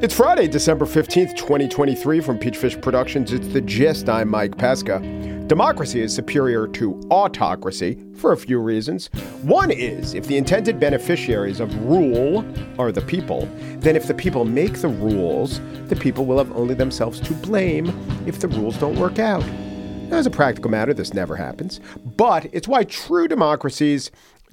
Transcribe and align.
It's 0.00 0.14
Friday, 0.14 0.48
December 0.48 0.86
15th, 0.86 1.36
2023, 1.36 2.20
from 2.20 2.38
Peachfish 2.38 2.80
Productions. 2.80 3.30
It's 3.30 3.48
the 3.48 3.60
gist. 3.60 4.08
I'm 4.08 4.30
Mike 4.30 4.56
Pesca. 4.56 5.00
Democracy 5.48 6.00
is 6.00 6.14
superior 6.14 6.66
to 6.68 6.98
autocracy 7.10 8.02
for 8.16 8.32
a 8.32 8.38
few 8.38 8.58
reasons. 8.58 9.08
One 9.42 9.70
is 9.70 10.14
if 10.14 10.26
the 10.26 10.38
intended 10.38 10.80
beneficiaries 10.80 11.60
of 11.60 11.74
rule 11.84 12.42
are 12.78 12.90
the 12.90 13.02
people, 13.02 13.46
then 13.80 13.94
if 13.94 14.06
the 14.06 14.14
people 14.14 14.46
make 14.46 14.80
the 14.80 14.88
rules, 14.88 15.60
the 15.88 15.96
people 15.96 16.24
will 16.24 16.38
have 16.38 16.56
only 16.56 16.74
themselves 16.74 17.20
to 17.20 17.34
blame 17.34 17.88
if 18.26 18.40
the 18.40 18.48
rules 18.48 18.78
don't 18.78 18.98
work 18.98 19.18
out. 19.18 19.44
Now, 20.08 20.16
as 20.16 20.24
a 20.24 20.30
practical 20.30 20.70
matter, 20.70 20.94
this 20.94 21.12
never 21.12 21.36
happens, 21.36 21.80
but 22.16 22.46
it's 22.54 22.66
why 22.66 22.84
true 22.84 23.28
democracies 23.28 24.10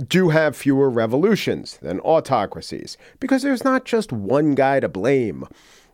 do 0.08 0.30
have 0.30 0.56
fewer 0.56 0.90
revolutions 0.90 1.78
than 1.82 2.00
autocracies, 2.02 2.98
because 3.20 3.44
there's 3.44 3.64
not 3.64 3.86
just 3.86 4.12
one 4.12 4.56
guy 4.56 4.80
to 4.80 4.90
blame. 4.90 5.46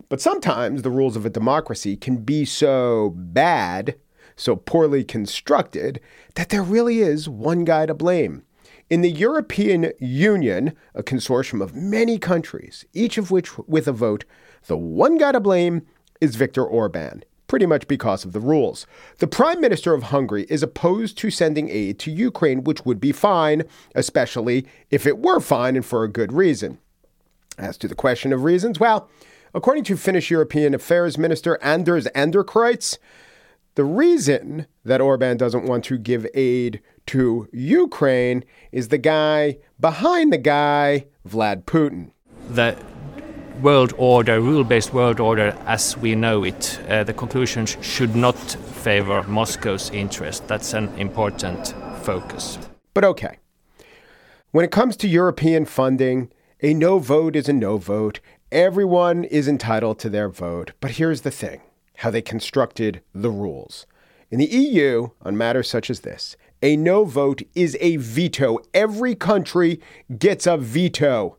But 0.08 0.20
sometimes 0.20 0.82
the 0.82 0.90
rules 0.90 1.16
of 1.16 1.24
a 1.24 1.30
democracy 1.30 1.96
can 1.96 2.18
be 2.18 2.44
so 2.44 3.14
bad, 3.16 3.96
so 4.36 4.56
poorly 4.56 5.04
constructed, 5.04 6.00
that 6.34 6.48
there 6.48 6.62
really 6.62 7.00
is 7.00 7.28
one 7.28 7.64
guy 7.64 7.86
to 7.86 7.94
blame. 7.94 8.42
In 8.90 9.00
the 9.00 9.10
European 9.10 9.92
Union, 9.98 10.74
a 10.94 11.02
consortium 11.02 11.62
of 11.62 11.74
many 11.74 12.18
countries, 12.18 12.84
each 12.92 13.16
of 13.16 13.30
which 13.30 13.56
with 13.58 13.88
a 13.88 13.92
vote, 13.92 14.24
the 14.66 14.76
one 14.76 15.16
guy 15.16 15.32
to 15.32 15.40
blame 15.40 15.86
is 16.20 16.36
Viktor 16.36 16.64
Orban 16.64 17.24
pretty 17.52 17.66
much 17.66 17.86
because 17.86 18.24
of 18.24 18.32
the 18.32 18.40
rules. 18.40 18.86
The 19.18 19.26
prime 19.26 19.60
minister 19.60 19.92
of 19.92 20.04
Hungary 20.04 20.46
is 20.48 20.62
opposed 20.62 21.18
to 21.18 21.30
sending 21.30 21.68
aid 21.68 21.98
to 21.98 22.10
Ukraine, 22.10 22.64
which 22.64 22.86
would 22.86 22.98
be 22.98 23.12
fine, 23.12 23.64
especially 23.94 24.66
if 24.90 25.06
it 25.06 25.18
were 25.18 25.38
fine 25.38 25.76
and 25.76 25.84
for 25.84 26.02
a 26.02 26.08
good 26.08 26.32
reason. 26.32 26.78
As 27.58 27.76
to 27.76 27.88
the 27.88 27.94
question 27.94 28.32
of 28.32 28.42
reasons, 28.42 28.80
well, 28.80 29.10
according 29.52 29.84
to 29.84 29.98
Finnish 29.98 30.30
European 30.30 30.72
Affairs 30.72 31.18
Minister 31.18 31.58
Anders 31.60 32.08
Adlercreutz, 32.14 32.96
the 33.74 33.84
reason 33.84 34.66
that 34.86 35.02
Orban 35.02 35.36
doesn't 35.36 35.66
want 35.66 35.84
to 35.84 35.98
give 35.98 36.26
aid 36.32 36.80
to 37.08 37.50
Ukraine 37.52 38.44
is 38.72 38.88
the 38.88 38.96
guy 38.96 39.58
behind 39.78 40.32
the 40.32 40.38
guy, 40.38 41.04
Vlad 41.28 41.64
Putin. 41.64 42.12
The 42.48 42.78
world 43.60 43.92
order, 43.98 44.40
rule 44.40 44.64
based 44.64 44.92
world 44.92 45.20
order 45.20 45.56
as 45.66 45.96
we 45.96 46.14
know 46.14 46.44
it, 46.44 46.80
uh, 46.88 47.04
the 47.04 47.12
conclusions 47.12 47.76
should 47.80 48.16
not 48.16 48.36
favor 48.36 49.22
Moscow's 49.24 49.90
interest. 49.90 50.46
That's 50.48 50.72
an 50.72 50.88
important 50.98 51.74
focus. 52.02 52.58
But 52.94 53.04
okay. 53.04 53.38
When 54.50 54.64
it 54.64 54.70
comes 54.70 54.96
to 54.98 55.08
European 55.08 55.64
funding, 55.64 56.30
a 56.60 56.74
no 56.74 56.98
vote 56.98 57.36
is 57.36 57.48
a 57.48 57.52
no 57.52 57.78
vote. 57.78 58.20
Everyone 58.50 59.24
is 59.24 59.48
entitled 59.48 59.98
to 60.00 60.10
their 60.10 60.28
vote. 60.28 60.72
But 60.80 60.92
here's 60.92 61.22
the 61.22 61.30
thing 61.30 61.60
how 61.96 62.10
they 62.10 62.22
constructed 62.22 63.02
the 63.14 63.30
rules. 63.30 63.86
In 64.30 64.38
the 64.38 64.46
EU, 64.46 65.10
on 65.22 65.36
matters 65.36 65.68
such 65.68 65.90
as 65.90 66.00
this, 66.00 66.36
a 66.62 66.76
no 66.76 67.04
vote 67.04 67.42
is 67.54 67.76
a 67.80 67.96
veto. 67.96 68.58
Every 68.72 69.14
country 69.14 69.80
gets 70.18 70.46
a 70.46 70.56
veto 70.56 71.36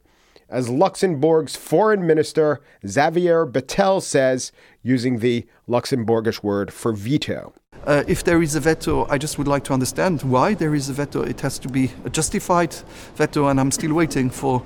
as 0.53 0.69
Luxembourg's 0.69 1.55
foreign 1.55 2.05
minister 2.05 2.61
Xavier 2.87 3.45
Bettel 3.45 4.01
says, 4.01 4.51
using 4.83 5.19
the 5.19 5.45
Luxembourgish 5.67 6.43
word 6.43 6.71
for 6.71 6.93
veto. 6.93 7.53
Uh, 7.85 8.03
if 8.07 8.23
there 8.23 8.41
is 8.41 8.55
a 8.55 8.59
veto, 8.59 9.07
I 9.09 9.17
just 9.17 9.37
would 9.37 9.47
like 9.47 9.63
to 9.65 9.73
understand 9.73 10.21
why 10.21 10.53
there 10.53 10.75
is 10.75 10.89
a 10.89 10.93
veto. 10.93 11.23
It 11.23 11.41
has 11.41 11.57
to 11.59 11.67
be 11.67 11.91
a 12.05 12.09
justified 12.09 12.73
veto, 13.15 13.47
and 13.47 13.59
I'm 13.59 13.71
still 13.71 13.93
waiting 13.93 14.29
for 14.29 14.63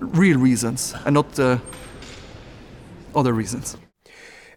real 0.00 0.38
reasons 0.38 0.94
and 1.04 1.14
not 1.14 1.38
uh, 1.38 1.58
other 3.14 3.34
reasons. 3.34 3.76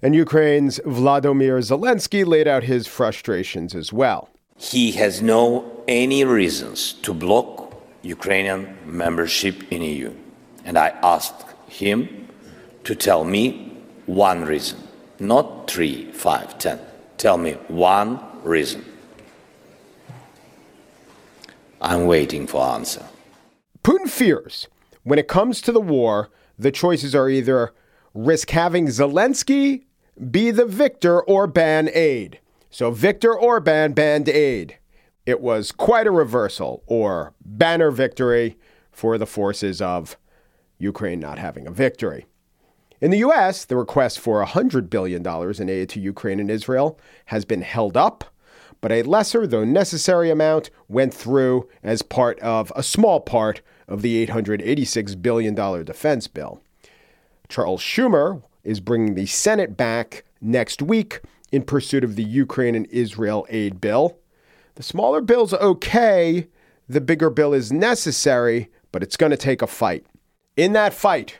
And 0.01 0.15
Ukraine's 0.15 0.79
Vladimir 0.85 1.59
Zelensky 1.59 2.25
laid 2.25 2.47
out 2.47 2.63
his 2.63 2.87
frustrations 2.87 3.75
as 3.75 3.91
well. 3.91 4.29
He 4.57 4.93
has 4.93 5.21
no 5.21 5.83
any 5.87 6.23
reasons 6.23 6.93
to 7.03 7.13
block 7.13 7.70
Ukrainian 8.03 8.77
membership 8.85 9.71
in 9.71 9.81
EU. 9.81 10.13
And 10.65 10.77
I 10.77 10.89
asked 11.03 11.45
him 11.67 12.27
to 12.83 12.95
tell 12.95 13.23
me 13.23 13.71
one 14.05 14.43
reason, 14.45 14.79
not 15.19 15.69
three, 15.69 16.11
five, 16.11 16.57
ten. 16.57 16.79
Tell 17.17 17.37
me 17.37 17.53
one 17.67 18.19
reason. 18.43 18.85
I'm 21.79 22.05
waiting 22.05 22.47
for 22.47 22.63
answer. 22.63 23.05
Putin 23.83 24.09
fears 24.09 24.67
when 25.03 25.17
it 25.17 25.27
comes 25.27 25.61
to 25.61 25.71
the 25.71 25.81
war, 25.81 26.29
the 26.57 26.71
choices 26.71 27.15
are 27.15 27.29
either 27.29 27.73
risk 28.13 28.51
having 28.51 28.87
Zelensky 28.87 29.85
be 30.29 30.51
the 30.51 30.65
victor 30.65 31.21
or 31.23 31.47
ban 31.47 31.89
aid. 31.93 32.39
So 32.69 32.91
Viktor 32.91 33.33
Orban 33.33 33.93
banned 33.93 34.29
aid. 34.29 34.77
It 35.25 35.41
was 35.41 35.71
quite 35.71 36.07
a 36.07 36.11
reversal 36.11 36.83
or 36.87 37.33
banner 37.45 37.91
victory 37.91 38.57
for 38.91 39.17
the 39.17 39.25
forces 39.25 39.81
of 39.81 40.17
Ukraine 40.79 41.19
not 41.19 41.37
having 41.37 41.67
a 41.67 41.71
victory. 41.71 42.25
In 42.99 43.11
the 43.11 43.19
U.S., 43.19 43.65
the 43.65 43.77
request 43.77 44.19
for 44.19 44.45
$100 44.45 44.89
billion 44.89 45.25
in 45.25 45.69
aid 45.69 45.89
to 45.89 45.99
Ukraine 45.99 46.39
and 46.39 46.51
Israel 46.51 46.99
has 47.25 47.45
been 47.45 47.61
held 47.61 47.97
up, 47.97 48.23
but 48.79 48.91
a 48.91 49.03
lesser, 49.03 49.45
though 49.45 49.63
necessary 49.63 50.29
amount 50.29 50.69
went 50.87 51.13
through 51.13 51.67
as 51.83 52.01
part 52.01 52.39
of 52.39 52.71
a 52.75 52.83
small 52.83 53.19
part 53.19 53.61
of 53.87 54.01
the 54.01 54.25
$886 54.25 55.21
billion 55.21 55.55
defense 55.55 56.27
bill. 56.27 56.61
Charles 57.47 57.81
Schumer 57.81 58.43
is 58.63 58.79
bringing 58.79 59.15
the 59.15 59.25
Senate 59.25 59.75
back 59.75 60.23
next 60.39 60.81
week 60.81 61.21
in 61.51 61.63
pursuit 61.63 62.03
of 62.03 62.15
the 62.15 62.23
Ukraine 62.23 62.75
and 62.75 62.87
Israel 62.87 63.45
aid 63.49 63.81
bill. 63.81 64.17
The 64.75 64.83
smaller 64.83 65.21
bill's 65.21 65.53
okay. 65.53 66.47
The 66.87 67.01
bigger 67.01 67.29
bill 67.29 67.53
is 67.53 67.71
necessary, 67.71 68.69
but 68.91 69.03
it's 69.03 69.17
going 69.17 69.31
to 69.31 69.37
take 69.37 69.61
a 69.61 69.67
fight. 69.67 70.05
In 70.57 70.73
that 70.73 70.93
fight, 70.93 71.39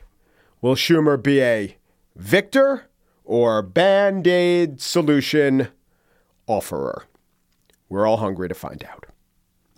will 0.61 0.75
Schumer 0.75 1.21
be 1.21 1.41
a 1.41 1.77
victor 2.15 2.89
or 3.23 3.61
band 3.61 4.27
aid 4.27 4.81
solution 4.81 5.69
offerer? 6.47 7.03
We're 7.89 8.07
all 8.07 8.17
hungry 8.17 8.47
to 8.47 8.55
find 8.55 8.83
out. 8.85 9.05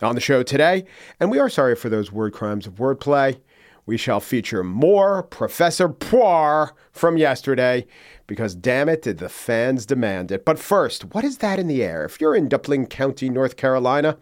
On 0.02 0.14
the 0.14 0.20
show 0.20 0.42
today, 0.42 0.84
and 1.18 1.30
we 1.30 1.38
are 1.38 1.48
sorry 1.48 1.74
for 1.76 1.88
those 1.88 2.12
word 2.12 2.32
crimes 2.32 2.66
of 2.66 2.74
wordplay, 2.74 3.40
we 3.86 3.96
shall 3.96 4.20
feature 4.20 4.64
more 4.64 5.22
Professor 5.22 5.88
Puar 5.88 6.70
from 6.92 7.18
yesterday 7.18 7.86
because, 8.26 8.54
damn 8.54 8.88
it, 8.88 9.02
did 9.02 9.18
the 9.18 9.28
fans 9.28 9.84
demand 9.84 10.32
it. 10.32 10.44
But 10.44 10.58
first, 10.58 11.14
what 11.14 11.24
is 11.24 11.38
that 11.38 11.58
in 11.58 11.68
the 11.68 11.82
air? 11.82 12.04
If 12.04 12.20
you're 12.20 12.34
in 12.34 12.48
Duplin 12.48 12.88
County, 12.88 13.28
North 13.28 13.56
Carolina, 13.56 14.16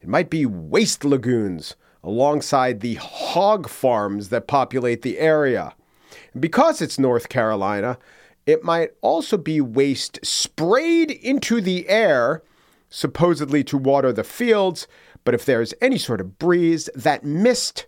it 0.00 0.08
might 0.08 0.30
be 0.30 0.46
waste 0.46 1.04
lagoons 1.04 1.76
alongside 2.02 2.80
the 2.80 2.96
hog 2.96 3.68
farms 3.68 4.28
that 4.30 4.48
populate 4.48 5.02
the 5.02 5.18
area. 5.18 5.74
And 6.32 6.42
because 6.42 6.82
it's 6.82 6.98
North 6.98 7.28
Carolina, 7.28 7.98
it 8.46 8.64
might 8.64 8.90
also 9.00 9.36
be 9.36 9.60
waste 9.60 10.18
sprayed 10.22 11.10
into 11.10 11.60
the 11.60 11.88
air, 11.88 12.42
supposedly 12.90 13.64
to 13.64 13.78
water 13.78 14.12
the 14.12 14.24
fields. 14.24 14.86
But 15.24 15.34
if 15.34 15.46
there's 15.46 15.72
any 15.80 15.98
sort 15.98 16.20
of 16.20 16.38
breeze, 16.38 16.90
that 16.94 17.24
mist 17.24 17.86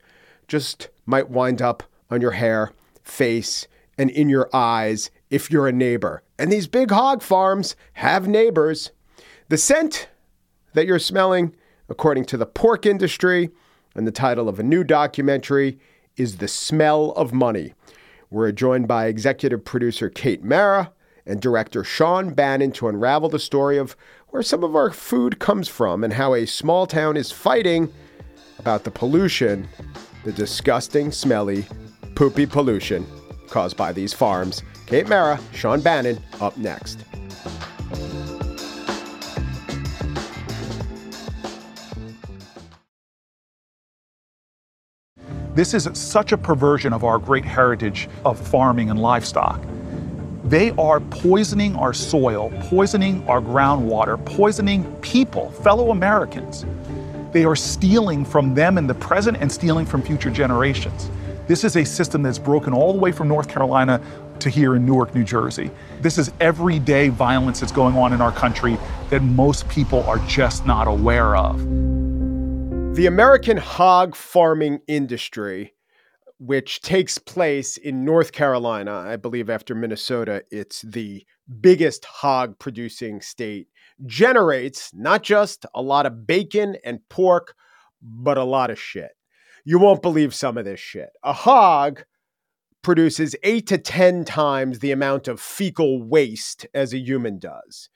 just 0.49 0.89
might 1.07 1.31
wind 1.31 1.63
up 1.63 1.83
on 2.11 2.21
your 2.21 2.33
hair, 2.33 2.73
face, 3.03 3.67
and 3.97 4.11
in 4.11 4.29
your 4.29 4.51
eyes 4.53 5.11
if 5.31 5.51
you're 5.51 5.69
a 5.69 5.73
neighbor. 5.73 6.23
And 6.39 6.53
these 6.53 6.67
big 6.67 6.91
hog 6.91 7.23
farms 7.23 7.77
have 7.95 8.29
neighbors. 8.29 8.91
The 9.49 9.57
scent 9.57 10.09
that 10.75 10.87
you're 10.87 10.99
smelling, 10.99 11.55
according 11.89 12.27
to 12.27 12.37
the 12.37 12.47
pork 12.47 12.85
industry 12.85 13.51
and 13.95 14.07
the 14.07 14.13
title 14.13 14.49
of 14.49 14.59
a 14.59 14.65
new 14.65 14.85
documentary, 14.85 15.79
is 16.17 16.37
The 16.37 16.49
Smell 16.49 17.13
of 17.13 17.33
Money. 17.33 17.73
We're 18.31 18.53
joined 18.53 18.89
by 18.89 19.07
executive 19.07 19.65
producer 19.65 20.11
Kate 20.11 20.43
Mara 20.43 20.93
and 21.25 21.41
director 21.41 21.85
Shawn 21.85 22.35
Bannon 22.35 22.73
to 22.73 22.89
unravel 22.89 23.29
the 23.29 23.39
story 23.39 23.79
of 23.79 23.97
where 24.29 24.43
some 24.43 24.65
of 24.65 24.77
our 24.77 24.91
food 24.91 25.39
comes 25.39 25.69
from 25.69 26.05
and 26.05 26.13
how 26.13 26.35
a 26.35 26.47
small 26.47 26.87
town 26.87 27.17
is 27.17 27.31
fighting 27.31 27.93
about 28.59 28.85
the 28.85 28.91
pollution, 28.91 29.69
the 30.27 30.33
disgusting, 30.33 31.13
smelly, 31.13 31.65
poopy 32.17 32.47
pollution 32.47 33.07
caused 33.49 33.77
by 33.77 33.93
these 33.93 34.13
farms. 34.13 34.65
Kate 34.87 35.09
Mara, 35.09 35.39
Shawn 35.53 35.81
Bannon, 35.81 36.21
up 36.41 36.57
next. 36.57 36.99
This 45.55 45.75
is 45.75 45.89
such 45.95 46.33
a 46.33 46.37
perversion 46.37 46.93
of 46.93 47.05
our 47.05 47.21
great 47.21 47.45
heritage 47.45 48.09
of 48.25 48.37
farming 48.37 48.91
and 48.91 49.01
livestock. 49.01 49.63
They 50.43 50.73
are 50.73 50.99
poisoning 50.99 51.77
our 51.77 51.95
soil, 51.95 52.53
poisoning 52.63 53.25
our 53.29 53.41
groundwater, 53.41 54.23
poisoning 54.27 54.93
people, 54.97 55.53
fellow 55.53 55.93
Americans. 55.93 56.67
They 57.37 57.45
are 57.45 57.55
stealing 57.55 58.25
from 58.25 58.55
them 58.55 58.79
in 58.79 58.87
the 58.87 58.95
present 58.95 59.37
and 59.43 59.53
stealing 59.53 59.85
from 59.85 60.01
future 60.01 60.31
generations. 60.31 61.11
This 61.47 61.65
is 61.65 61.77
a 61.77 61.85
system 61.85 62.23
that's 62.23 62.39
broken 62.39 62.73
all 62.73 62.95
the 62.95 62.99
way 62.99 63.13
from 63.13 63.29
North 63.29 63.47
Carolina 63.47 64.01
to 64.39 64.49
here 64.49 64.75
in 64.75 64.87
Newark, 64.87 65.15
New 65.15 65.23
Jersey. 65.23 65.71
This 66.01 66.17
is 66.17 66.33
everyday 66.41 67.11
violence 67.11 67.61
that's 67.61 67.73
going 67.73 67.95
on 67.95 68.15
in 68.15 68.23
our 68.23 68.33
country 68.33 68.79
that 69.11 69.21
most 69.21 69.69
people 69.69 70.03
are 70.05 70.19
just 70.21 70.65
not 70.65 70.89
aware 70.89 71.37
of. 71.37 71.59
The 72.97 73.05
American 73.05 73.59
hog 73.59 74.17
farming 74.17 74.81
industry, 74.87 75.75
which 76.39 76.81
takes 76.83 77.19
place 77.19 77.77
in 77.77 78.05
North 78.05 78.33
Carolina, 78.33 78.93
I 78.93 79.17
believe 79.17 79.49
after 79.49 79.75
Minnesota, 79.75 80.43
it's 80.51 80.83
the 80.83 81.25
biggest 81.61 82.05
hog 82.05 82.59
producing 82.59 83.21
state, 83.21 83.69
generates 84.05 84.91
not 84.93 85.23
just 85.23 85.65
a 85.75 85.81
lot 85.81 86.05
of 86.07 86.27
bacon 86.27 86.77
and 86.85 87.01
pork, 87.09 87.55
but 88.03 88.37
a 88.37 88.45
lot 88.45 88.71
of 88.71 88.79
shit. 88.79 89.13
You 89.65 89.79
won't 89.79 90.03
believe 90.03 90.35
some 90.35 90.59
of 90.59 90.65
this 90.65 90.81
shit. 90.81 91.09
A 91.25 91.33
hog 91.33 92.05
produces 92.83 93.35
eight 93.43 93.67
to 93.67 93.79
10 93.79 94.25
times 94.25 94.79
the 94.79 94.93
amount 94.93 95.27
of 95.27 95.41
fecal 95.41 96.03
waste 96.03 96.67
as 96.73 96.93
a 96.93 96.99
human 96.99 97.39
does. 97.39 97.89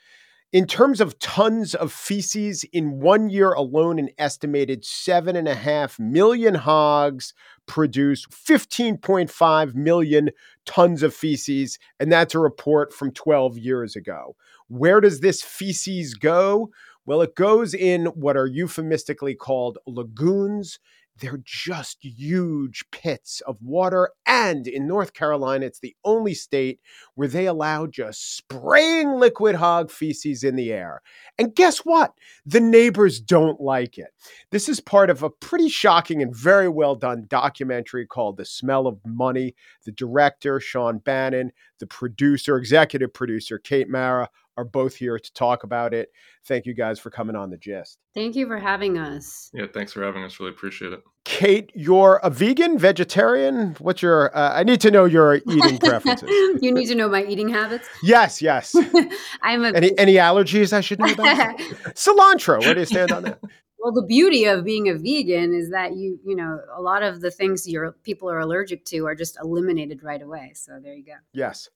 In 0.53 0.67
terms 0.67 1.01
of 1.01 1.17
tons 1.21 1.77
of 1.77 1.93
feces, 1.93 2.65
in 2.73 2.99
one 2.99 3.31
year 3.31 3.53
alone, 3.53 4.01
an 4.01 4.09
estimated 4.19 4.85
seven 4.85 5.37
and 5.37 5.47
a 5.47 5.55
half 5.55 5.97
million 6.01 6.57
hogs 6.57 7.33
produce 7.67 8.27
15.5 8.27 9.75
million 9.77 10.31
tons 10.67 11.05
of 11.05 11.15
feces. 11.15 11.79
And 12.01 12.11
that's 12.11 12.35
a 12.35 12.41
report 12.41 12.93
from 12.93 13.13
12 13.13 13.59
years 13.59 13.95
ago. 13.95 14.35
Where 14.67 15.01
does 15.01 15.21
this 15.21 15.41
feces 15.41 16.15
go? 16.15 16.71
Well, 17.07 17.23
it 17.23 17.37
goes 17.37 17.73
in 17.73 18.07
what 18.07 18.37
are 18.37 18.47
euphemistically 18.47 19.37
called 19.37 19.79
lagoons 19.87 20.81
they're 21.19 21.43
just 21.45 21.99
huge 22.03 22.85
pits 22.91 23.43
of 23.47 23.57
water. 23.63 24.11
And 24.27 24.67
in 24.67 24.87
North 24.87 25.13
Carolina, 25.13 25.67
it's 25.67 25.81
the 25.81 25.95
only 26.05 26.35
state 26.35 26.81
where 27.15 27.29
they 27.29 27.47
allow 27.47 27.87
just 27.87 28.37
spraying 28.37 29.13
liquid 29.15 29.57
hog 29.57 29.91
feces 29.91 30.45
in 30.45 30.57
the 30.57 30.73
air. 30.73 31.03
And 31.39 31.55
guess 31.55 31.79
what? 31.79 32.15
The 32.47 32.61
neighbors 32.61 33.21
don't 33.21 33.61
like 33.61 33.99
it. 33.99 34.09
This 34.51 34.69
is 34.69 34.81
part 34.81 35.11
of 35.11 35.23
a 35.23 35.31
pretty 35.31 35.69
shocking 35.69 36.23
and 36.23 36.35
very 36.35 36.69
well 36.69 36.95
done 36.95 37.27
documentary 37.29 38.07
called 38.07 38.37
The 38.37 38.45
Smell 38.45 38.87
of 38.87 38.99
Money. 39.05 39.55
The 39.85 39.93
director, 39.93 40.61
Shawn 40.61 40.99
Bannon, 40.99 41.53
the 41.79 41.87
producer, 41.87 42.57
executive 42.57 43.13
producer, 43.13 43.59
Kate 43.59 43.89
Mara, 43.89 44.29
are 44.61 44.65
both 44.65 44.95
here 44.95 45.19
to 45.19 45.33
talk 45.33 45.65
about 45.65 45.95
it. 45.95 46.11
Thank 46.47 46.67
you 46.67 46.75
guys 46.75 47.01
for 47.01 47.11
coming 47.11 47.35
on 47.35 47.51
the 47.51 47.57
gist. 47.57 47.99
Thank 48.15 48.37
you 48.37 48.47
for 48.47 48.59
having 48.59 48.99
us. 48.99 49.51
Yeah, 49.53 49.67
thanks 49.73 49.93
for 49.93 50.05
having 50.05 50.23
us. 50.23 50.39
Really 50.39 50.53
appreciate 50.53 50.93
it. 50.93 51.03
Kate, 51.25 51.71
you're 51.75 52.21
a 52.23 52.31
vegan, 52.31 52.79
vegetarian. 52.79 53.77
What's 53.79 54.03
your? 54.03 54.37
Uh, 54.37 54.53
I 54.55 54.65
need 54.65 54.81
to 54.83 54.91
know 54.91 55.05
your 55.07 55.37
eating 55.37 55.79
preferences. 55.81 56.31
you 56.61 56.73
need 56.73 56.87
to 56.87 56.95
know 56.95 57.09
my 57.09 57.25
eating 57.25 57.49
habits. 57.49 57.89
Yes, 58.03 58.41
yes. 58.43 58.75
I'm 59.43 59.65
a 59.65 59.73
any 59.73 59.97
any 59.99 60.15
allergies 60.15 60.73
I 60.73 60.81
should 60.81 60.99
know 60.99 61.13
about? 61.13 61.59
Cilantro. 61.95 62.61
Where 62.61 62.75
do 62.75 62.81
you 62.81 62.87
stand 62.87 63.13
on 63.13 63.23
that? 63.25 63.41
Well, 63.79 63.93
the 63.93 64.03
beauty 64.03 64.45
of 64.45 64.63
being 64.65 64.91
a 64.91 64.95
vegan 64.95 65.55
is 65.55 65.71
that 65.71 65.97
you, 65.97 66.19
you 66.23 66.37
know, 66.37 66.61
a 66.77 66.83
lot 66.83 67.03
of 67.03 67.23
the 67.23 67.31
things 67.31 67.67
your 67.67 67.93
people 68.05 68.31
are 68.31 68.39
allergic 68.39 68.85
to 68.87 69.07
are 69.07 69.15
just 69.15 69.39
eliminated 69.43 70.03
right 70.03 70.21
away. 70.21 70.53
So 70.55 70.79
there 70.83 70.93
you 70.93 71.05
go. 71.05 71.15
Yes. 71.33 71.71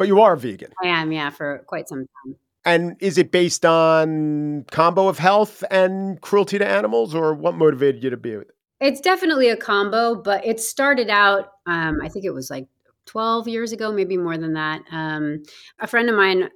But 0.00 0.08
you 0.08 0.22
are 0.22 0.34
vegan. 0.34 0.72
I 0.82 0.88
am, 0.88 1.12
yeah, 1.12 1.28
for 1.28 1.62
quite 1.66 1.86
some 1.86 2.06
time. 2.24 2.36
And 2.64 2.96
is 3.00 3.18
it 3.18 3.30
based 3.30 3.66
on 3.66 4.64
combo 4.70 5.08
of 5.08 5.18
health 5.18 5.62
and 5.70 6.18
cruelty 6.22 6.56
to 6.56 6.66
animals, 6.66 7.14
or 7.14 7.34
what 7.34 7.54
motivated 7.54 8.02
you 8.02 8.08
to 8.08 8.16
be 8.16 8.34
with 8.34 8.48
it? 8.48 8.54
It's 8.80 9.02
definitely 9.02 9.50
a 9.50 9.58
combo, 9.58 10.14
but 10.14 10.42
it 10.46 10.58
started 10.58 11.10
out. 11.10 11.50
Um, 11.66 11.98
I 12.02 12.08
think 12.08 12.24
it 12.24 12.30
was 12.30 12.48
like 12.48 12.66
12 13.04 13.46
years 13.46 13.72
ago, 13.72 13.92
maybe 13.92 14.16
more 14.16 14.38
than 14.38 14.54
that. 14.54 14.80
Um, 14.90 15.42
a 15.80 15.86
friend 15.86 16.08
of 16.08 16.16
mine 16.16 16.48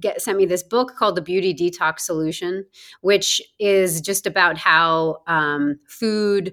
get, 0.00 0.20
sent 0.20 0.36
me 0.36 0.44
this 0.44 0.64
book 0.64 0.96
called 0.96 1.14
The 1.14 1.22
Beauty 1.22 1.54
Detox 1.54 2.00
Solution, 2.00 2.64
which 3.00 3.40
is 3.60 4.00
just 4.00 4.26
about 4.26 4.58
how 4.58 5.18
um, 5.28 5.78
food 5.86 6.52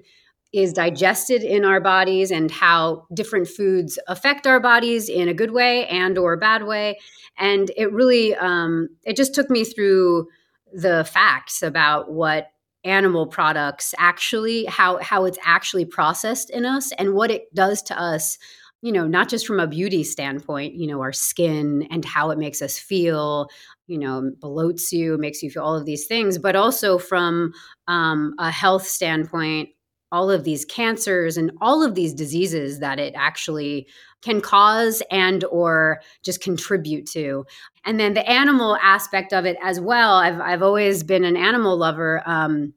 is 0.54 0.72
digested 0.72 1.42
in 1.42 1.64
our 1.64 1.80
bodies 1.80 2.30
and 2.30 2.50
how 2.50 3.06
different 3.12 3.48
foods 3.48 3.98
affect 4.06 4.46
our 4.46 4.60
bodies 4.60 5.08
in 5.08 5.28
a 5.28 5.34
good 5.34 5.50
way 5.50 5.86
and 5.88 6.16
or 6.16 6.32
a 6.32 6.38
bad 6.38 6.64
way. 6.64 6.98
And 7.36 7.72
it 7.76 7.92
really 7.92 8.36
um, 8.36 8.88
it 9.02 9.16
just 9.16 9.34
took 9.34 9.50
me 9.50 9.64
through 9.64 10.28
the 10.72 11.04
facts 11.04 11.62
about 11.62 12.12
what 12.12 12.48
animal 12.84 13.26
products 13.26 13.94
actually 13.96 14.66
how 14.66 14.98
how 14.98 15.24
it's 15.24 15.38
actually 15.42 15.86
processed 15.86 16.50
in 16.50 16.66
us 16.66 16.92
and 16.98 17.14
what 17.14 17.30
it 17.30 17.52
does 17.54 17.80
to 17.80 17.98
us 17.98 18.36
you 18.82 18.92
know 18.92 19.06
not 19.06 19.30
just 19.30 19.46
from 19.46 19.58
a 19.58 19.66
beauty 19.66 20.04
standpoint 20.04 20.74
you 20.74 20.86
know 20.86 21.00
our 21.00 21.12
skin 21.12 21.88
and 21.90 22.04
how 22.04 22.30
it 22.30 22.36
makes 22.36 22.60
us 22.60 22.78
feel 22.78 23.48
you 23.86 23.96
know 23.96 24.30
bloats 24.42 24.92
you 24.92 25.16
makes 25.16 25.42
you 25.42 25.48
feel 25.48 25.62
all 25.62 25.74
of 25.74 25.86
these 25.86 26.06
things 26.06 26.36
but 26.36 26.54
also 26.54 26.98
from 26.98 27.54
um, 27.88 28.34
a 28.38 28.50
health 28.50 28.86
standpoint 28.86 29.70
all 30.14 30.30
of 30.30 30.44
these 30.44 30.64
cancers 30.64 31.36
and 31.36 31.50
all 31.60 31.82
of 31.82 31.94
these 31.94 32.14
diseases 32.14 32.78
that 32.78 32.98
it 32.98 33.12
actually 33.16 33.86
can 34.22 34.40
cause 34.40 35.02
and 35.10 35.44
or 35.44 36.00
just 36.22 36.40
contribute 36.40 37.06
to. 37.06 37.44
And 37.84 38.00
then 38.00 38.14
the 38.14 38.28
animal 38.28 38.78
aspect 38.82 39.32
of 39.32 39.44
it 39.44 39.56
as 39.62 39.80
well. 39.80 40.14
I've, 40.14 40.40
I've 40.40 40.62
always 40.62 41.02
been 41.02 41.24
an 41.24 41.36
animal 41.36 41.76
lover 41.76 42.22
um, 42.24 42.72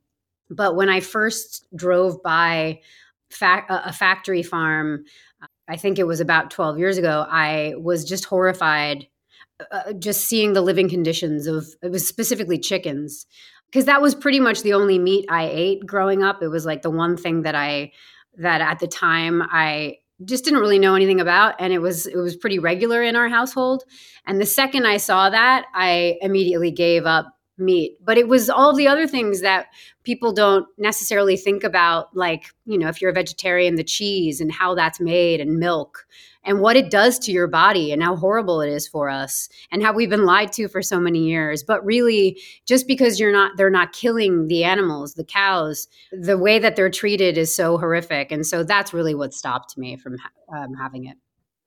but 0.50 0.76
when 0.76 0.90
i 0.90 1.00
first 1.00 1.68
drove 1.76 2.22
by 2.24 2.80
fa- 3.30 3.66
a 3.70 3.94
factory 3.94 4.44
farm 4.44 5.04
i 5.68 5.76
think 5.76 6.00
it 6.00 6.08
was 6.08 6.20
about 6.20 6.52
12 6.52 6.80
years 6.80 6.98
ago 6.98 7.26
i 7.30 7.74
was 7.78 8.06
just 8.06 8.26
horrified 8.26 9.08
uh, 9.72 9.94
just 9.94 10.26
seeing 10.26 10.54
the 10.54 10.62
living 10.62 10.90
conditions 10.90 11.48
of 11.48 11.68
it 11.82 11.92
was 11.92 12.08
specifically 12.08 12.58
chickens 12.58 13.26
because 13.68 13.86
that 13.86 14.02
was 14.02 14.16
pretty 14.16 14.40
much 14.40 14.64
the 14.64 14.74
only 14.74 14.98
meat 14.98 15.26
I 15.30 15.50
ate 15.52 15.86
growing 15.86 16.24
up. 16.24 16.42
It 16.42 16.48
was 16.48 16.66
like 16.66 16.82
the 16.82 16.90
one 16.90 17.18
thing 17.18 17.44
that 17.44 17.56
I 17.56 17.92
that 18.38 18.62
at 18.62 18.80
the 18.80 18.88
time 18.88 19.42
I 19.42 19.98
just 20.26 20.44
didn't 20.46 20.60
really 20.60 20.80
know 20.80 20.96
anything 20.96 21.20
about 21.22 21.56
and 21.60 21.72
it 21.72 21.80
was 21.80 22.08
it 22.08 22.18
was 22.18 22.36
pretty 22.36 22.60
regular 22.60 23.04
in 23.04 23.16
our 23.16 23.30
household. 23.30 23.84
And 24.26 24.42
the 24.42 24.46
second 24.46 24.86
I 24.86 24.98
saw 24.98 25.30
that, 25.30 25.66
I 25.74 26.18
immediately 26.22 26.72
gave 26.72 27.06
up 27.06 27.37
meat. 27.58 27.98
But 28.04 28.18
it 28.18 28.28
was 28.28 28.50
all 28.50 28.76
the 28.76 28.88
other 28.88 29.08
things 29.08 29.42
that 29.42 29.68
people 30.04 30.32
don't 30.32 30.68
necessarily 30.78 31.36
think 31.36 31.64
about 31.64 32.16
like, 32.16 32.46
you 32.66 32.78
know, 32.78 32.88
if 32.88 33.02
you're 33.02 33.12
a 33.12 33.14
vegetarian, 33.14 33.76
the 33.76 33.84
cheese 33.84 34.40
and 34.40 34.52
how 34.52 34.76
that's 34.76 35.00
made 35.00 35.42
and 35.42 35.58
milk 35.58 36.06
and 36.44 36.62
what 36.62 36.78
it 36.78 36.90
does 36.90 37.20
to 37.20 37.32
your 37.32 37.48
body 37.48 37.92
and 37.92 38.02
how 38.02 38.16
horrible 38.16 38.62
it 38.62 38.70
is 38.70 38.88
for 38.88 39.10
us 39.10 39.50
and 39.70 39.84
how 39.84 39.94
we've 39.94 40.10
been 40.10 40.26
lied 40.26 40.52
to 40.54 40.68
for 40.68 40.82
so 40.82 41.00
many 41.00 41.20
years. 41.20 41.62
But 41.62 41.86
really 41.86 42.40
just 42.66 42.88
because 42.88 43.20
you're 43.20 43.34
not 43.34 43.58
they're 43.58 43.70
not 43.70 43.92
killing 43.92 44.48
the 44.48 44.64
animals 44.64 45.16
the 45.16 45.26
cows 45.26 45.88
the 46.12 46.38
way 46.38 46.58
that 46.60 46.76
they're 46.76 46.90
treated 46.90 47.38
is 47.38 47.54
so 47.54 47.78
horrific. 47.78 48.32
And 48.32 48.46
so 48.46 48.64
that's 48.64 48.94
really 48.94 49.14
what 49.14 49.34
stopped 49.34 49.78
me 49.78 49.98
from 49.98 50.16
um, 50.56 50.74
having 50.76 51.06
it. 51.06 51.18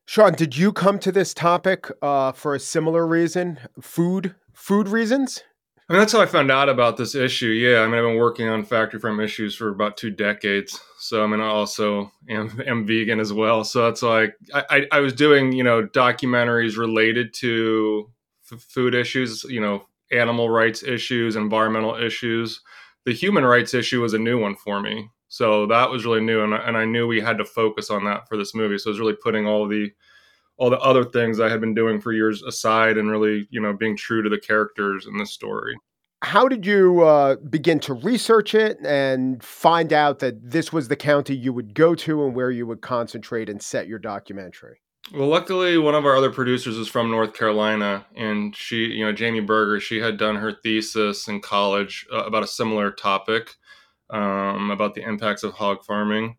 Shawn 0.07 0.33
did 0.33 0.57
you 0.57 0.73
come 0.73 0.99
to 1.01 1.13
this 1.13 1.35
topic 1.35 1.89
uh, 2.03 2.33
for 2.33 2.55
a 2.55 2.61
similar 2.61 3.07
reason? 3.07 3.59
Food 3.81 4.35
food 4.53 4.89
reasons 4.89 5.43
I 5.91 5.95
mean, 5.95 6.03
that's 6.03 6.13
how 6.13 6.21
I 6.21 6.27
found 6.27 6.53
out 6.53 6.69
about 6.69 6.97
this 6.97 7.17
issue. 7.17 7.49
Yeah, 7.49 7.81
I 7.81 7.87
mean, 7.87 7.97
I've 7.97 8.05
been 8.05 8.17
working 8.17 8.47
on 8.47 8.63
factory 8.63 9.01
farm 9.01 9.19
issues 9.19 9.57
for 9.57 9.71
about 9.71 9.97
two 9.97 10.13
decades. 10.13 10.79
So, 11.01 11.25
I 11.25 11.27
mean, 11.27 11.41
I 11.41 11.49
also 11.49 12.13
am, 12.29 12.63
am 12.67 12.87
vegan 12.87 13.19
as 13.19 13.33
well. 13.33 13.65
So 13.65 13.87
that's 13.87 14.01
like 14.01 14.37
I, 14.55 14.87
I, 14.93 15.01
was 15.01 15.13
doing, 15.13 15.51
you 15.51 15.65
know, 15.65 15.83
documentaries 15.83 16.79
related 16.79 17.35
to 17.39 18.09
f- 18.53 18.61
food 18.61 18.95
issues, 18.95 19.43
you 19.43 19.61
know, 19.61 19.85
animal 20.13 20.49
rights 20.49 20.85
issues, 20.85 21.35
environmental 21.35 21.97
issues. 21.97 22.61
The 23.05 23.13
human 23.13 23.45
rights 23.45 23.75
issue 23.75 24.01
was 24.01 24.15
a 24.15 24.19
new 24.19 24.39
one 24.39 24.55
for 24.55 24.81
me. 24.81 25.11
So 25.27 25.67
that 25.67 25.91
was 25.91 26.05
really 26.05 26.21
new, 26.21 26.45
and, 26.45 26.55
and 26.55 26.77
I 26.77 26.85
knew 26.85 27.09
we 27.09 27.21
had 27.21 27.39
to 27.39 27.45
focus 27.45 27.91
on 27.91 28.05
that 28.05 28.29
for 28.29 28.37
this 28.37 28.55
movie. 28.55 28.79
So 28.79 28.91
it 28.91 28.93
was 28.93 29.01
really 29.01 29.17
putting 29.21 29.45
all 29.45 29.67
the 29.67 29.91
all 30.61 30.69
the 30.69 30.79
other 30.81 31.05
things 31.05 31.41
I 31.41 31.49
had 31.49 31.61
been 31.61 31.75
doing 31.75 32.03
for 32.03 32.13
years 32.13 32.43
aside 32.43 32.99
and 32.99 33.11
really, 33.11 33.49
you 33.51 33.61
know, 33.61 33.73
being 33.73 33.97
true 33.97 34.23
to 34.23 34.29
the 34.29 34.39
characters 34.39 35.07
in 35.07 35.17
this 35.17 35.33
story. 35.33 35.75
how 36.23 36.49
did 36.49 36.67
you 36.67 37.01
uh, 37.01 37.37
begin 37.37 37.81
to 37.81 37.95
research 37.95 38.55
it 38.55 38.79
and 38.85 39.43
find 39.43 39.91
out 39.91 40.19
that 40.19 40.51
this 40.51 40.71
was 40.71 40.89
the 40.89 40.97
county 40.97 41.35
you 41.35 41.51
would 41.51 41.73
go 41.75 41.95
to 41.95 42.23
and 42.27 42.35
where 42.35 42.51
you 42.51 42.67
would 42.67 42.83
concentrate 42.83 43.49
and 43.49 43.63
set 43.63 43.89
your 43.89 43.99
documentary? 43.99 44.83
Well, 45.15 45.29
luckily, 45.29 45.79
one 45.79 45.95
of 45.95 46.05
our 46.05 46.15
other 46.15 46.31
producers 46.31 46.77
is 46.77 46.89
from 46.89 47.11
North 47.11 47.33
Carolina, 47.33 48.05
and 48.15 48.55
she, 48.55 48.85
you 48.85 49.05
know, 49.05 49.13
Jamie 49.13 49.41
Berger, 49.41 49.81
she 49.81 49.99
had 49.99 50.19
done 50.19 50.37
her 50.37 50.53
thesis 50.53 51.27
in 51.27 51.41
college 51.41 52.07
uh, 52.13 52.25
about 52.25 52.43
a 52.43 52.47
similar 52.47 52.91
topic, 52.91 53.55
um, 54.11 54.71
about 54.71 54.95
the 54.95 55.03
impacts 55.03 55.43
of 55.43 55.55
hog 55.55 55.85
farming 55.87 56.37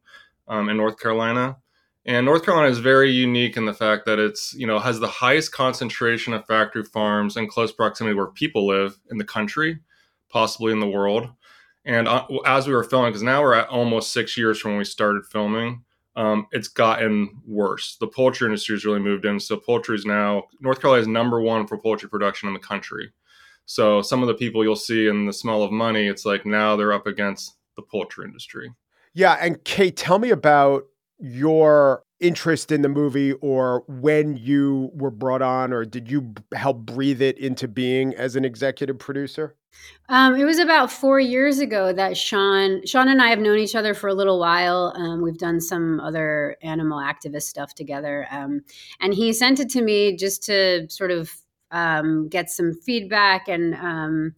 um, 0.48 0.70
in 0.70 0.78
North 0.78 1.00
Carolina. 1.00 1.58
And 2.06 2.26
North 2.26 2.44
Carolina 2.44 2.70
is 2.70 2.80
very 2.80 3.12
unique 3.12 3.58
in 3.58 3.66
the 3.66 3.74
fact 3.74 4.06
that 4.06 4.18
it's, 4.18 4.54
you 4.56 4.66
know, 4.66 4.80
has 4.80 5.00
the 5.00 5.08
highest 5.08 5.52
concentration 5.52 6.34
of 6.34 6.46
factory 6.48 6.84
farms 6.84 7.38
in 7.38 7.48
close 7.48 7.72
proximity 7.72 8.16
where 8.16 8.28
people 8.28 8.66
live 8.66 8.98
in 9.12 9.18
the 9.18 9.24
country, 9.24 9.80
possibly 10.30 10.72
in 10.72 10.80
the 10.80 10.88
world. 10.88 11.30
And 11.86 12.08
uh, 12.08 12.26
as 12.46 12.68
we 12.68 12.74
were 12.74 12.84
filming, 12.84 13.12
because 13.12 13.24
now 13.24 13.42
we're 13.42 13.54
at 13.54 13.70
almost 13.70 14.14
six 14.14 14.36
years 14.36 14.60
from 14.60 14.72
when 14.72 14.78
we 14.80 14.86
started 14.86 15.26
filming, 15.26 15.84
um, 16.16 16.48
it's 16.52 16.68
gotten 16.68 17.42
worse. 17.46 17.98
The 18.00 18.08
poultry 18.08 18.48
industry 18.48 18.76
has 18.76 18.86
really 18.86 19.00
moved 19.00 19.26
in. 19.26 19.40
So 19.40 19.58
poultry 19.58 19.96
is 19.96 20.06
now 20.06 20.44
North 20.60 20.82
Carolina 20.82 21.02
is 21.02 21.08
number 21.08 21.40
one 21.40 21.68
for 21.68 21.78
poultry 21.78 22.10
production 22.10 22.48
in 22.48 22.54
the 22.54 22.60
country. 22.60 23.12
So 23.66 24.02
some 24.02 24.22
of 24.22 24.28
the 24.28 24.34
people 24.34 24.64
you'll 24.64 24.76
see 24.76 25.08
in 25.08 25.26
the 25.26 25.34
smell 25.34 25.64
of 25.64 25.72
money, 25.72 26.08
it's 26.08 26.26
like 26.26 26.46
now 26.46 26.76
they're 26.76 26.94
up 26.94 27.08
against 27.08 27.56
the 27.76 27.82
poultry 27.82 28.26
industry. 28.26 28.74
Yeah, 29.14 29.38
and 29.40 29.64
Kate, 29.64 29.96
tell 29.96 30.20
me 30.20 30.30
about 30.30 30.86
your 31.22 32.04
interest 32.20 32.72
in 32.72 32.82
the 32.82 32.90
movie 32.90 33.34
or 33.34 33.84
when 33.88 34.38
you 34.38 34.92
were 34.94 35.12
brought 35.12 35.42
on 35.42 35.74
or 35.74 35.86
did 35.86 36.10
you 36.10 36.34
help 36.54 36.78
breathe 36.80 37.22
it 37.22 37.38
into 37.38 37.68
being 37.68 38.14
as 38.16 38.36
an 38.36 38.46
executive 38.46 39.00
producer? 39.00 39.56
Um, 40.10 40.36
it 40.36 40.44
was 40.44 40.60
about 40.60 40.92
four 40.92 41.20
years 41.20 41.60
ago 41.60 41.94
that 41.94 42.18
Shawn, 42.18 42.86
Shawn 42.86 43.08
and 43.08 43.22
I 43.22 43.30
have 43.30 43.40
known 43.40 43.58
each 43.58 43.76
other 43.76 43.94
for 43.94 44.08
a 44.08 44.14
little 44.14 44.40
while. 44.40 44.94
Um, 44.96 45.22
we've 45.22 45.38
done 45.38 45.62
some 45.62 46.00
other 46.00 46.58
animal 46.62 47.00
activist 47.00 47.44
stuff 47.44 47.74
together, 47.74 48.28
um, 48.30 48.62
and 49.00 49.14
he 49.14 49.32
sent 49.32 49.60
it 49.60 49.70
to 49.70 49.82
me 49.82 50.16
just 50.16 50.44
to 50.44 50.88
sort 50.90 51.12
of 51.12 51.32
um, 51.72 52.28
get 52.28 52.50
some 52.50 52.74
feedback 52.74 53.48
and 53.48 53.74
um, 53.76 54.36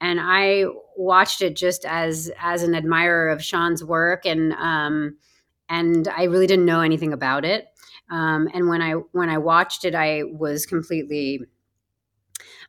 and 0.00 0.18
I 0.20 0.64
watched 0.96 1.42
it 1.42 1.54
just 1.54 1.84
as 1.84 2.30
as 2.40 2.62
an 2.62 2.74
admirer 2.74 3.28
of 3.28 3.44
Shawn's 3.44 3.84
work 3.84 4.24
and 4.24 4.54
um, 4.54 5.18
and 5.72 6.06
I 6.06 6.24
really 6.24 6.46
didn't 6.46 6.66
know 6.66 6.82
anything 6.82 7.14
about 7.14 7.44
it. 7.46 7.66
Um, 8.10 8.48
and 8.52 8.68
when 8.68 8.82
I 8.82 8.92
when 9.12 9.30
I 9.30 9.38
watched 9.38 9.84
it, 9.84 9.94
I 9.94 10.22
was 10.24 10.66
completely. 10.66 11.40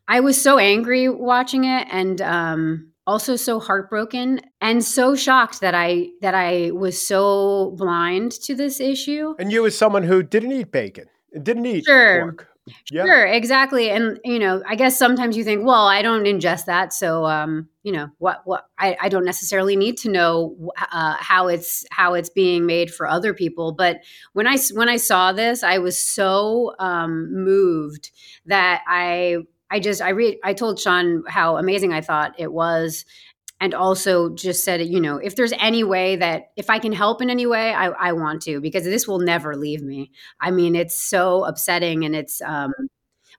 I 0.07 0.21
was 0.21 0.41
so 0.41 0.57
angry 0.57 1.09
watching 1.09 1.65
it, 1.65 1.87
and 1.91 2.21
um, 2.21 2.91
also 3.05 3.35
so 3.35 3.59
heartbroken 3.59 4.41
and 4.61 4.83
so 4.83 5.15
shocked 5.15 5.59
that 5.59 5.75
I 5.75 6.11
that 6.21 6.33
I 6.33 6.71
was 6.71 7.05
so 7.05 7.75
blind 7.77 8.31
to 8.43 8.55
this 8.55 8.79
issue. 8.79 9.35
And 9.37 9.51
you, 9.51 9.65
as 9.65 9.77
someone 9.77 10.03
who 10.03 10.23
didn't 10.23 10.53
eat 10.53 10.71
bacon, 10.71 11.05
didn't 11.41 11.65
eat 11.65 11.83
sure. 11.85 12.21
pork, 12.21 12.49
yeah. 12.89 13.03
Sure, 13.05 13.25
exactly. 13.25 13.89
And 13.89 14.19
you 14.23 14.39
know, 14.39 14.63
I 14.67 14.75
guess 14.75 14.97
sometimes 14.97 15.35
you 15.35 15.43
think, 15.43 15.65
well, 15.65 15.85
I 15.87 16.01
don't 16.01 16.23
ingest 16.23 16.65
that, 16.65 16.93
so 16.93 17.25
um, 17.25 17.67
you 17.83 17.91
know, 17.91 18.09
what 18.19 18.41
what 18.45 18.67
I, 18.79 18.95
I 19.01 19.09
don't 19.09 19.25
necessarily 19.25 19.75
need 19.75 19.97
to 19.99 20.09
know 20.09 20.71
uh, 20.91 21.15
how 21.19 21.47
it's 21.47 21.85
how 21.91 22.13
it's 22.13 22.29
being 22.29 22.65
made 22.65 22.93
for 22.93 23.07
other 23.07 23.33
people. 23.33 23.73
But 23.73 23.97
when 24.33 24.47
I 24.47 24.57
when 24.73 24.87
I 24.89 24.97
saw 24.97 25.33
this, 25.33 25.63
I 25.63 25.77
was 25.79 25.99
so 25.99 26.73
um, 26.79 27.33
moved 27.33 28.11
that 28.45 28.81
I 28.87 29.37
I 29.69 29.79
just 29.79 30.01
I 30.01 30.09
read 30.09 30.37
I 30.43 30.53
told 30.53 30.79
Shawn 30.79 31.23
how 31.27 31.57
amazing 31.57 31.91
I 31.93 32.01
thought 32.01 32.33
it 32.37 32.53
was 32.53 33.05
and 33.63 33.73
also 33.73 34.27
just 34.27 34.65
said, 34.65 34.85
you 34.85 34.99
know, 34.99 35.15
if 35.15 35.37
there's 35.37 35.53
any 35.57 35.85
way 35.85 36.17
that 36.17 36.51
if 36.57 36.69
I 36.69 36.79
can 36.79 36.91
help 36.91 37.21
in 37.21 37.29
any 37.29 37.45
way, 37.45 37.73
I, 37.73 37.85
I 37.91 38.11
want 38.11 38.41
to 38.41 38.59
because 38.59 38.83
this 38.83 39.07
will 39.07 39.19
never 39.19 39.55
leave 39.55 39.81
me. 39.81 40.11
I 40.41 40.51
mean, 40.51 40.75
it's 40.75 40.97
so 40.97 41.45
upsetting, 41.45 42.03
and 42.03 42.13
it's 42.13 42.41
um, 42.41 42.73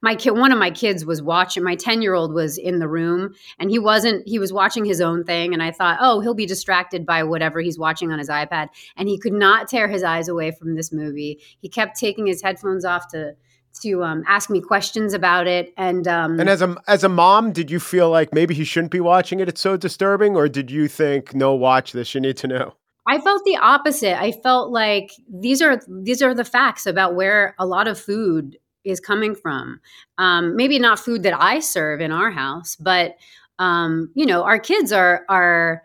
my 0.01 0.15
kid. 0.15 0.31
One 0.31 0.51
of 0.51 0.59
my 0.59 0.71
kids 0.71 1.05
was 1.05 1.21
watching. 1.21 1.63
My 1.63 1.75
ten 1.75 2.01
year 2.01 2.15
old 2.15 2.33
was 2.33 2.57
in 2.57 2.79
the 2.79 2.89
room, 2.89 3.35
and 3.59 3.71
he 3.71 3.79
wasn't. 3.79 4.27
He 4.27 4.39
was 4.39 4.51
watching 4.51 4.87
his 4.87 5.03
own 5.03 5.25
thing, 5.25 5.53
and 5.53 5.63
I 5.63 5.73
thought, 5.73 5.99
oh, 6.01 6.21
he'll 6.21 6.33
be 6.33 6.47
distracted 6.47 7.05
by 7.05 7.23
whatever 7.23 7.61
he's 7.61 7.79
watching 7.79 8.11
on 8.11 8.19
his 8.19 8.31
iPad, 8.31 8.69
and 8.97 9.11
he 9.11 9.19
could 9.19 9.35
not 9.35 9.69
tear 9.69 9.89
his 9.89 10.03
eyes 10.03 10.29
away 10.29 10.53
from 10.53 10.75
this 10.75 10.91
movie. 10.91 11.39
He 11.61 11.69
kept 11.69 12.01
taking 12.01 12.27
his 12.27 12.41
headphones 12.41 12.87
off 12.87 13.09
to 13.09 13.35
to 13.83 14.03
um, 14.03 14.25
ask 14.27 14.51
me 14.51 14.61
questions 14.61 15.15
about 15.15 15.47
it. 15.47 15.73
And 15.77 16.07
um, 16.09 16.41
and 16.41 16.49
as 16.49 16.63
a 16.63 16.77
as 16.87 17.05
a 17.05 17.09
mom, 17.09 17.53
did 17.53 17.71
you 17.71 17.81
feel 17.81 18.11
like 18.11 18.33
maybe 18.33 18.55
he 18.55 18.65
shouldn't 18.65 18.93
be 18.93 19.01
watching 19.01 19.41
it? 19.41 19.49
It's 19.49 19.61
so 19.61 19.77
disturbing, 19.77 20.37
or 20.37 20.49
did 20.49 20.71
you 20.71 20.89
think, 20.89 21.35
no, 21.35 21.55
watch 21.55 21.93
this. 21.93 22.15
You 22.15 22.21
need 22.21 22.37
to 22.39 22.47
know. 22.47 22.75
I 23.07 23.21
felt 23.21 23.45
the 23.45 23.57
opposite. 23.57 24.19
I 24.21 24.33
felt 24.33 24.71
like 24.71 25.11
these 25.29 25.61
are 25.61 25.81
these 25.89 26.23
are 26.23 26.35
the 26.35 26.45
facts 26.45 26.87
about 26.87 27.15
where 27.15 27.55
a 27.59 27.67
lot 27.67 27.87
of 27.87 27.99
food 27.99 28.59
is 28.85 29.01
coming 29.01 29.35
from. 29.35 29.81
Um, 30.19 30.57
maybe 30.57 30.79
not 30.79 30.99
food 30.99 31.23
that 31.23 31.39
I 31.39 31.61
serve 31.61 32.01
in 32.01 32.13
our 32.13 32.31
house, 32.31 32.77
but 32.77 33.17
um, 33.59 34.11
you 34.15 34.27
know, 34.27 34.45
our 34.45 34.59
kids 34.59 34.93
are 34.93 35.25
are 35.29 35.83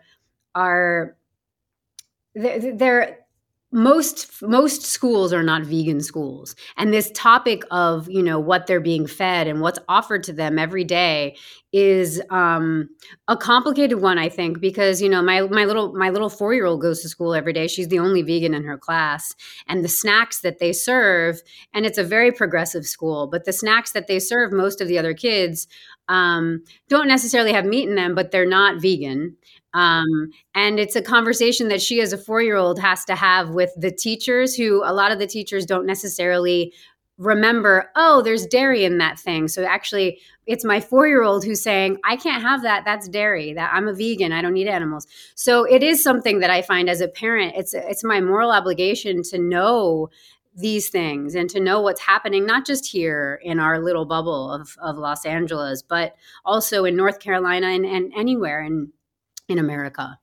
are 0.54 1.16
they're, 2.34 2.74
they're 2.74 3.18
most 3.72 4.42
most 4.42 4.82
schools 4.82 5.32
are 5.32 5.44
not 5.44 5.62
vegan 5.62 6.00
schools. 6.00 6.56
And 6.76 6.92
this 6.92 7.10
topic 7.14 7.62
of 7.70 8.10
you 8.10 8.22
know 8.22 8.38
what 8.38 8.66
they're 8.66 8.80
being 8.80 9.06
fed 9.06 9.46
and 9.46 9.60
what's 9.60 9.78
offered 9.88 10.24
to 10.24 10.32
them 10.32 10.58
every 10.58 10.82
day 10.82 11.36
is 11.72 12.20
um, 12.30 12.88
a 13.28 13.36
complicated 13.36 14.00
one 14.00 14.18
i 14.18 14.28
think 14.28 14.60
because 14.60 15.00
you 15.00 15.08
know 15.08 15.22
my 15.22 15.42
my 15.42 15.64
little 15.64 15.92
my 15.92 16.10
little 16.10 16.28
4 16.28 16.52
year 16.52 16.66
old 16.66 16.80
goes 16.80 17.00
to 17.02 17.08
school 17.08 17.32
every 17.32 17.52
day. 17.52 17.68
She's 17.68 17.88
the 17.88 18.00
only 18.00 18.22
vegan 18.22 18.54
in 18.54 18.64
her 18.64 18.76
class. 18.76 19.34
And 19.68 19.84
the 19.84 19.88
snacks 19.88 20.40
that 20.40 20.58
they 20.58 20.72
serve 20.72 21.40
and 21.72 21.86
it's 21.86 21.98
a 21.98 22.04
very 22.04 22.32
progressive 22.32 22.86
school 22.86 23.28
but 23.28 23.44
the 23.44 23.52
snacks 23.52 23.92
that 23.92 24.08
they 24.08 24.18
serve 24.18 24.52
most 24.52 24.80
of 24.80 24.88
the 24.88 24.98
other 24.98 25.14
kids 25.14 25.68
um, 26.08 26.64
don't 26.88 27.06
necessarily 27.06 27.52
have 27.52 27.64
meat 27.64 27.88
in 27.88 27.94
them 27.94 28.16
but 28.16 28.32
they're 28.32 28.46
not 28.46 28.82
vegan 28.82 29.36
um, 29.74 30.30
and 30.54 30.80
it's 30.80 30.96
a 30.96 31.02
conversation 31.02 31.68
that 31.68 31.80
she, 31.80 32.00
as 32.00 32.12
a 32.12 32.18
four 32.18 32.42
year 32.42 32.56
old, 32.56 32.78
has 32.78 33.04
to 33.06 33.14
have 33.14 33.50
with 33.50 33.70
the 33.76 33.90
teachers, 33.90 34.54
who 34.54 34.82
a 34.84 34.92
lot 34.92 35.12
of 35.12 35.18
the 35.18 35.26
teachers 35.26 35.66
don't 35.66 35.86
necessarily 35.86 36.72
remember, 37.18 37.90
oh, 37.96 38.22
there's 38.22 38.46
dairy 38.46 38.84
in 38.84 38.96
that 38.98 39.18
thing. 39.18 39.46
So 39.46 39.64
actually, 39.64 40.20
it's 40.46 40.64
my 40.64 40.80
four 40.80 41.06
year 41.06 41.22
old 41.22 41.44
who's 41.44 41.62
saying, 41.62 41.98
I 42.02 42.16
can't 42.16 42.42
have 42.42 42.62
that. 42.62 42.84
That's 42.84 43.08
dairy. 43.08 43.52
That 43.52 43.70
I'm 43.72 43.86
a 43.86 43.92
vegan. 43.92 44.32
I 44.32 44.40
don't 44.40 44.56
eat 44.56 44.66
animals. 44.66 45.06
So 45.34 45.64
it 45.64 45.82
is 45.82 46.02
something 46.02 46.40
that 46.40 46.50
I 46.50 46.62
find 46.62 46.88
as 46.88 47.00
a 47.00 47.08
parent, 47.08 47.54
it's 47.56 47.74
it's 47.74 48.02
my 48.02 48.20
moral 48.20 48.50
obligation 48.50 49.22
to 49.24 49.38
know 49.38 50.08
these 50.56 50.88
things 50.88 51.34
and 51.34 51.48
to 51.50 51.60
know 51.60 51.80
what's 51.80 52.00
happening 52.00 52.44
not 52.44 52.66
just 52.66 52.86
here 52.86 53.40
in 53.44 53.60
our 53.60 53.78
little 53.78 54.04
bubble 54.04 54.50
of, 54.50 54.76
of 54.82 54.98
Los 54.98 55.24
Angeles, 55.24 55.82
but 55.82 56.16
also 56.44 56.84
in 56.84 56.96
North 56.96 57.20
Carolina 57.20 57.68
and, 57.68 57.84
and 57.84 58.12
anywhere. 58.16 58.60
And 58.60 58.88
in 59.50 59.58
America. 59.58 60.18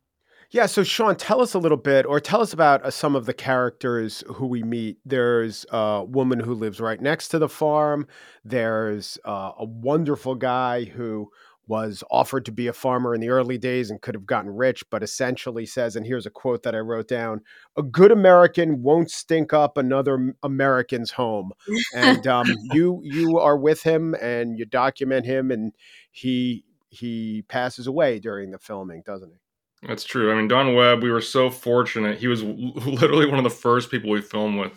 Yeah, 0.49 0.65
so 0.65 0.83
Shawn, 0.83 1.17
tell 1.17 1.41
us 1.41 1.53
a 1.53 1.59
little 1.59 1.77
bit, 1.77 2.05
or 2.05 2.21
tell 2.21 2.41
us 2.41 2.53
about 2.53 2.85
uh, 2.85 2.91
some 2.91 3.17
of 3.17 3.25
the 3.25 3.33
characters 3.33 4.23
who 4.27 4.47
we 4.47 4.63
meet. 4.63 4.97
There's 5.05 5.65
a 5.71 6.05
woman 6.05 6.39
who 6.39 6.53
lives 6.53 6.79
right 6.79 7.01
next 7.01 7.27
to 7.29 7.39
the 7.39 7.49
farm. 7.49 8.07
There's 8.45 9.17
uh, 9.25 9.51
a 9.57 9.65
wonderful 9.65 10.35
guy 10.35 10.85
who 10.85 11.29
was 11.67 12.01
offered 12.09 12.45
to 12.45 12.51
be 12.51 12.67
a 12.67 12.73
farmer 12.73 13.13
in 13.13 13.19
the 13.19 13.27
early 13.27 13.57
days 13.57 13.89
and 13.89 14.01
could 14.01 14.15
have 14.15 14.25
gotten 14.25 14.49
rich, 14.49 14.85
but 14.89 15.03
essentially 15.03 15.65
says, 15.65 15.97
and 15.97 16.05
here's 16.05 16.25
a 16.25 16.29
quote 16.29 16.63
that 16.63 16.73
I 16.73 16.79
wrote 16.79 17.09
down: 17.09 17.41
"A 17.75 17.83
good 17.83 18.13
American 18.13 18.81
won't 18.81 19.11
stink 19.11 19.51
up 19.51 19.77
another 19.77 20.33
American's 20.41 21.11
home." 21.11 21.51
And 21.93 22.25
um, 22.25 22.47
you 22.71 23.01
you 23.03 23.37
are 23.37 23.57
with 23.57 23.83
him, 23.83 24.15
and 24.21 24.57
you 24.57 24.65
document 24.65 25.25
him, 25.25 25.51
and 25.51 25.73
he 26.11 26.63
he 26.89 27.43
passes 27.49 27.87
away 27.87 28.19
during 28.19 28.51
the 28.51 28.59
filming, 28.59 29.03
doesn't 29.05 29.29
he? 29.29 29.87
That's 29.87 30.03
true. 30.03 30.31
I 30.31 30.35
mean, 30.35 30.47
Don 30.47 30.73
Webb, 30.73 31.03
we 31.03 31.11
were 31.11 31.21
so 31.21 31.49
fortunate. 31.49 32.17
He 32.17 32.27
was 32.27 32.43
literally 32.43 33.27
one 33.27 33.37
of 33.37 33.43
the 33.43 33.49
first 33.49 33.91
people 33.91 34.09
we 34.09 34.21
filmed 34.21 34.59
with. 34.59 34.71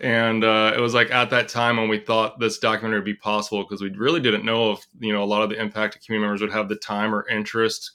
And 0.00 0.44
uh, 0.44 0.72
it 0.74 0.80
was 0.80 0.94
like 0.94 1.10
at 1.10 1.28
that 1.30 1.48
time 1.48 1.76
when 1.76 1.88
we 1.88 1.98
thought 1.98 2.40
this 2.40 2.58
documentary 2.58 3.00
would 3.00 3.04
be 3.04 3.14
possible 3.14 3.62
because 3.62 3.82
we 3.82 3.90
really 3.90 4.20
didn't 4.20 4.46
know 4.46 4.72
if, 4.72 4.86
you 4.98 5.12
know, 5.12 5.22
a 5.22 5.26
lot 5.26 5.42
of 5.42 5.50
the 5.50 5.60
impacted 5.60 6.02
community 6.02 6.26
members 6.26 6.40
would 6.40 6.52
have 6.52 6.70
the 6.70 6.76
time 6.76 7.14
or 7.14 7.28
interest 7.28 7.92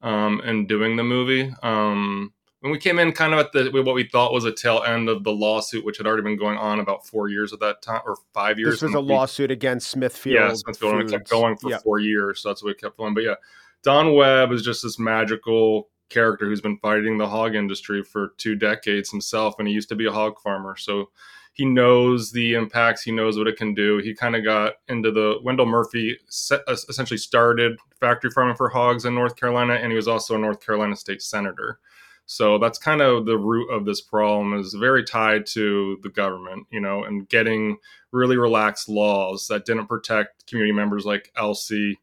um, 0.00 0.40
in 0.44 0.66
doing 0.66 0.96
the 0.96 1.04
movie. 1.04 1.52
Um, 1.62 2.32
when 2.62 2.70
we 2.70 2.78
came 2.78 3.00
in 3.00 3.10
kind 3.10 3.34
of 3.34 3.40
at 3.40 3.52
the 3.52 3.70
what 3.82 3.94
we 3.94 4.04
thought 4.04 4.32
was 4.32 4.44
a 4.44 4.52
tail 4.52 4.84
end 4.86 5.08
of 5.08 5.24
the 5.24 5.32
lawsuit, 5.32 5.84
which 5.84 5.98
had 5.98 6.06
already 6.06 6.22
been 6.22 6.38
going 6.38 6.56
on 6.56 6.78
about 6.78 7.04
four 7.04 7.28
years 7.28 7.52
at 7.52 7.58
that 7.58 7.82
time 7.82 8.00
or 8.06 8.16
five 8.32 8.56
years. 8.56 8.74
This 8.74 8.82
was 8.82 8.94
a 8.94 9.00
we, 9.00 9.12
lawsuit 9.12 9.50
against 9.50 9.90
Smithfield. 9.90 10.34
Yeah, 10.34 10.54
Smithfield. 10.54 10.92
Foods. 10.92 11.12
And 11.12 11.20
it 11.20 11.24
kept 11.24 11.30
going 11.30 11.56
for 11.56 11.70
yep. 11.70 11.82
four 11.82 11.98
years. 11.98 12.40
So 12.40 12.50
that's 12.50 12.62
what 12.62 12.68
we 12.68 12.74
kept 12.74 12.96
going. 12.96 13.14
But 13.14 13.24
yeah, 13.24 13.34
Don 13.82 14.14
Webb 14.14 14.52
is 14.52 14.62
just 14.62 14.84
this 14.84 14.96
magical 14.96 15.88
character 16.08 16.46
who's 16.46 16.60
been 16.60 16.78
fighting 16.78 17.18
the 17.18 17.28
hog 17.28 17.56
industry 17.56 18.04
for 18.04 18.34
two 18.38 18.54
decades 18.54 19.10
himself, 19.10 19.56
and 19.58 19.66
he 19.66 19.74
used 19.74 19.88
to 19.88 19.96
be 19.96 20.06
a 20.06 20.12
hog 20.12 20.38
farmer. 20.40 20.76
So 20.76 21.10
he 21.54 21.64
knows 21.64 22.30
the 22.30 22.54
impacts. 22.54 23.02
He 23.02 23.10
knows 23.10 23.36
what 23.36 23.48
it 23.48 23.56
can 23.56 23.74
do. 23.74 23.98
He 23.98 24.14
kind 24.14 24.36
of 24.36 24.44
got 24.44 24.74
into 24.86 25.10
the 25.10 25.40
Wendell 25.42 25.66
Murphy 25.66 26.16
set, 26.28 26.60
essentially 26.68 27.18
started 27.18 27.76
factory 27.98 28.30
farming 28.30 28.54
for 28.54 28.68
hogs 28.68 29.04
in 29.04 29.16
North 29.16 29.34
Carolina, 29.34 29.74
and 29.74 29.90
he 29.90 29.96
was 29.96 30.06
also 30.06 30.36
a 30.36 30.38
North 30.38 30.64
Carolina 30.64 30.94
state 30.94 31.22
senator. 31.22 31.80
So 32.26 32.58
that's 32.58 32.78
kind 32.78 33.02
of 33.02 33.26
the 33.26 33.36
root 33.36 33.70
of 33.70 33.84
this 33.84 34.00
problem 34.00 34.58
is 34.58 34.74
very 34.74 35.04
tied 35.04 35.46
to 35.46 35.98
the 36.02 36.08
government, 36.08 36.66
you 36.70 36.80
know, 36.80 37.04
and 37.04 37.28
getting 37.28 37.78
really 38.12 38.36
relaxed 38.36 38.88
laws 38.88 39.48
that 39.48 39.66
didn't 39.66 39.88
protect 39.88 40.46
community 40.46 40.72
members 40.72 41.04
like 41.04 41.32
Elsie 41.36 41.98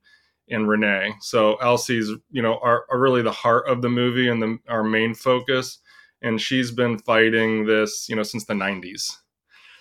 and 0.50 0.68
Renee. 0.68 1.14
So 1.22 1.56
Elsie's, 1.56 2.12
you 2.32 2.42
know, 2.42 2.60
are, 2.62 2.86
are 2.92 3.00
really 3.00 3.22
the 3.22 3.32
heart 3.32 3.68
of 3.68 3.82
the 3.82 3.90
movie 3.90 4.30
and 4.30 4.42
the, 4.42 4.58
our 4.68 4.84
main 4.84 5.14
focus. 5.14 5.80
And 6.22 6.40
she's 6.42 6.72
been 6.72 7.00
fighting 7.00 7.66
this, 7.66 8.08
you 8.10 8.16
know, 8.16 8.24
since 8.24 8.46
the 8.46 8.54
90s. 8.54 9.16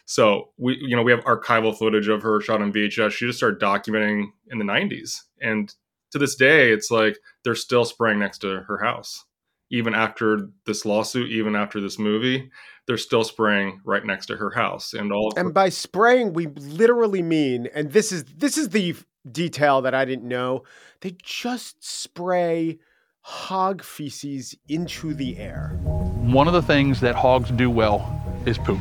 So 0.04 0.52
we, 0.56 0.78
you 0.80 0.96
know, 0.96 1.02
we 1.02 1.12
have 1.12 1.24
archival 1.24 1.76
footage 1.76 2.08
of 2.08 2.22
her 2.22 2.40
shot 2.40 2.62
on 2.62 2.72
VHS. 2.72 3.10
She 3.10 3.26
just 3.26 3.38
started 3.38 3.60
documenting 3.60 4.28
in 4.50 4.58
the 4.58 4.64
90s, 4.64 5.24
and 5.42 5.74
to 6.12 6.18
this 6.18 6.34
day, 6.34 6.72
it's 6.72 6.90
like 6.90 7.18
they're 7.44 7.54
still 7.54 7.84
spraying 7.84 8.18
next 8.18 8.38
to 8.38 8.60
her 8.60 8.78
house 8.78 9.26
even 9.70 9.94
after 9.94 10.48
this 10.66 10.84
lawsuit, 10.84 11.30
even 11.30 11.54
after 11.54 11.80
this 11.80 11.98
movie, 11.98 12.50
they're 12.86 12.96
still 12.96 13.24
spraying 13.24 13.80
right 13.84 14.04
next 14.04 14.26
to 14.26 14.36
her 14.36 14.50
house. 14.50 14.94
And 14.94 15.12
all 15.12 15.32
And 15.36 15.52
by 15.52 15.68
spraying, 15.68 16.32
we 16.32 16.46
literally 16.46 17.22
mean, 17.22 17.68
and 17.74 17.92
this 17.92 18.12
is 18.12 18.24
this 18.24 18.56
is 18.56 18.70
the 18.70 18.96
detail 19.30 19.82
that 19.82 19.94
I 19.94 20.04
didn't 20.04 20.26
know. 20.26 20.62
They 21.00 21.16
just 21.22 21.84
spray 21.84 22.78
hog 23.20 23.82
feces 23.82 24.56
into 24.68 25.12
the 25.12 25.36
air. 25.36 25.78
One 25.82 26.46
of 26.46 26.54
the 26.54 26.62
things 26.62 27.00
that 27.00 27.14
hogs 27.14 27.50
do 27.50 27.68
well 27.68 28.22
is 28.46 28.56
poop. 28.56 28.80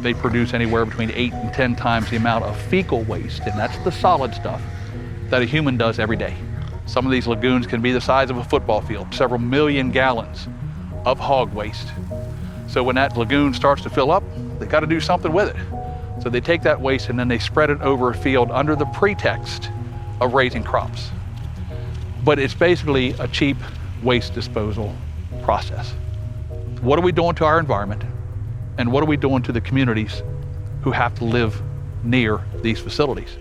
They 0.00 0.14
produce 0.14 0.52
anywhere 0.52 0.84
between 0.84 1.12
eight 1.12 1.32
and 1.32 1.52
10 1.52 1.76
times 1.76 2.10
the 2.10 2.16
amount 2.16 2.44
of 2.44 2.60
fecal 2.62 3.02
waste, 3.02 3.42
and 3.42 3.58
that's 3.58 3.78
the 3.84 3.92
solid 3.92 4.34
stuff 4.34 4.60
that 5.30 5.42
a 5.42 5.44
human 5.44 5.76
does 5.76 5.98
every 5.98 6.16
day. 6.16 6.36
Some 6.86 7.06
of 7.06 7.12
these 7.12 7.26
lagoons 7.26 7.66
can 7.66 7.80
be 7.80 7.92
the 7.92 8.00
size 8.00 8.30
of 8.30 8.36
a 8.36 8.44
football 8.44 8.80
field, 8.80 9.14
several 9.14 9.40
million 9.40 9.90
gallons 9.90 10.48
of 11.06 11.18
hog 11.18 11.52
waste. 11.54 11.88
So 12.66 12.82
when 12.82 12.96
that 12.96 13.16
lagoon 13.16 13.54
starts 13.54 13.82
to 13.82 13.90
fill 13.90 14.10
up, 14.10 14.22
they 14.58 14.66
got 14.66 14.80
to 14.80 14.86
do 14.86 15.00
something 15.00 15.32
with 15.32 15.48
it. 15.48 15.56
So 16.22 16.28
they 16.28 16.40
take 16.40 16.62
that 16.62 16.80
waste 16.80 17.08
and 17.08 17.18
then 17.18 17.28
they 17.28 17.38
spread 17.38 17.70
it 17.70 17.80
over 17.80 18.10
a 18.10 18.14
field 18.14 18.50
under 18.50 18.76
the 18.76 18.86
pretext 18.86 19.70
of 20.20 20.34
raising 20.34 20.62
crops. 20.62 21.10
But 22.22 22.38
it's 22.38 22.54
basically 22.54 23.10
a 23.18 23.28
cheap 23.28 23.56
waste 24.02 24.34
disposal 24.34 24.94
process. 25.42 25.92
What 26.80 26.98
are 26.98 27.02
we 27.02 27.12
doing 27.12 27.34
to 27.36 27.44
our 27.44 27.58
environment? 27.58 28.02
And 28.78 28.92
what 28.92 29.02
are 29.02 29.06
we 29.06 29.16
doing 29.16 29.42
to 29.42 29.52
the 29.52 29.60
communities 29.60 30.22
who 30.82 30.90
have 30.90 31.14
to 31.16 31.24
live 31.24 31.60
near 32.02 32.40
these 32.62 32.80
facilities? 32.80 33.36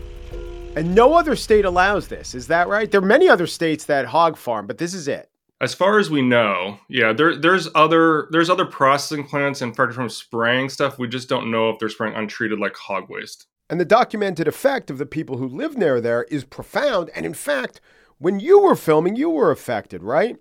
And 0.75 0.95
no 0.95 1.13
other 1.13 1.35
state 1.35 1.65
allows 1.65 2.07
this. 2.07 2.33
Is 2.33 2.47
that 2.47 2.67
right? 2.67 2.89
There 2.89 2.99
are 2.99 3.05
many 3.05 3.29
other 3.29 3.45
states 3.45 3.85
that 3.85 4.07
hog 4.07 4.37
farm, 4.37 4.65
but 4.65 4.79
this 4.79 4.95
is 4.95 5.07
it. 5.07 5.29
As 5.61 5.75
far 5.75 5.99
as 5.99 6.09
we 6.09 6.23
know, 6.23 6.79
yeah, 6.89 7.13
there, 7.13 7.35
there's 7.35 7.69
other 7.75 8.27
there's 8.31 8.49
other 8.49 8.65
processing 8.65 9.23
plants 9.23 9.61
and 9.61 9.75
factory 9.75 9.93
from 9.93 10.09
spraying 10.09 10.69
stuff. 10.69 10.97
We 10.97 11.07
just 11.07 11.29
don't 11.29 11.51
know 11.51 11.69
if 11.69 11.77
they're 11.79 11.89
spraying 11.89 12.15
untreated 12.15 12.59
like 12.59 12.75
hog 12.75 13.07
waste. 13.07 13.45
And 13.69 13.79
the 13.79 13.85
documented 13.85 14.47
effect 14.47 14.89
of 14.89 14.97
the 14.97 15.05
people 15.05 15.37
who 15.37 15.47
live 15.47 15.77
near 15.77 16.01
there 16.01 16.23
is 16.23 16.43
profound. 16.43 17.11
And 17.15 17.25
in 17.25 17.33
fact, 17.33 17.79
when 18.17 18.39
you 18.39 18.59
were 18.59 18.75
filming, 18.75 19.15
you 19.15 19.29
were 19.29 19.51
affected, 19.51 20.03
right? 20.03 20.37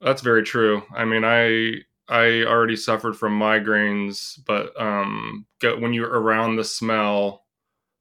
That's 0.00 0.20
very 0.20 0.42
true. 0.42 0.82
I 0.94 1.04
mean, 1.04 1.24
I 1.24 1.82
I 2.08 2.42
already 2.42 2.76
suffered 2.76 3.16
from 3.16 3.38
migraines, 3.38 4.38
but 4.44 4.78
um, 4.80 5.46
when 5.62 5.92
you're 5.92 6.10
around 6.10 6.56
the 6.56 6.64
smell 6.64 7.45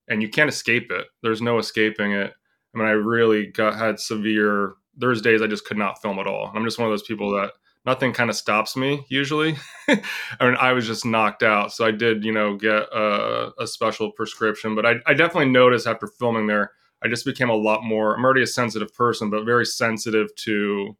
and 0.08 0.22
you 0.22 0.30
can't 0.30 0.50
escape 0.50 0.92
it. 0.92 1.08
There's 1.24 1.42
no 1.42 1.58
escaping 1.58 2.12
it. 2.14 2.34
I 2.74 2.78
mean, 2.78 2.88
I 2.88 2.92
really 2.92 3.48
got 3.48 3.78
had 3.78 4.00
severe. 4.00 4.76
There's 4.96 5.22
days 5.22 5.42
I 5.42 5.48
just 5.48 5.66
could 5.66 5.78
not 5.78 6.02
film 6.02 6.20
at 6.20 6.28
all. 6.28 6.52
I'm 6.54 6.66
just 6.66 6.80
one 6.80 6.88
of 6.88 6.92
those 6.92 7.04
people 7.04 7.32
that 7.32 7.52
nothing 7.86 8.14
kind 8.14 8.30
of 8.30 8.36
stops 8.36 8.76
me 8.76 9.06
usually. 9.10 9.56
I 9.88 9.96
mean, 10.42 10.56
I 10.60 10.74
was 10.74 10.88
just 10.88 11.06
knocked 11.06 11.44
out. 11.44 11.72
So 11.72 11.86
I 11.86 11.92
did, 11.92 12.24
you 12.26 12.32
know, 12.32 12.56
get 12.56 12.84
a, 12.94 13.52
a 13.60 13.68
special 13.68 14.12
prescription. 14.12 14.76
But 14.76 14.86
I, 14.86 14.96
I 15.06 15.14
definitely 15.14 15.52
noticed 15.52 15.88
after 15.88 16.08
filming 16.08 16.48
there, 16.48 16.72
I 17.04 17.08
just 17.08 17.26
became 17.26 17.50
a 17.50 17.56
lot 17.56 17.84
more. 17.84 18.16
I'm 18.16 18.24
already 18.24 18.42
a 18.42 18.48
sensitive 18.48 18.94
person, 18.94 19.30
but 19.30 19.46
very 19.46 19.66
sensitive 19.66 20.34
to 20.38 20.98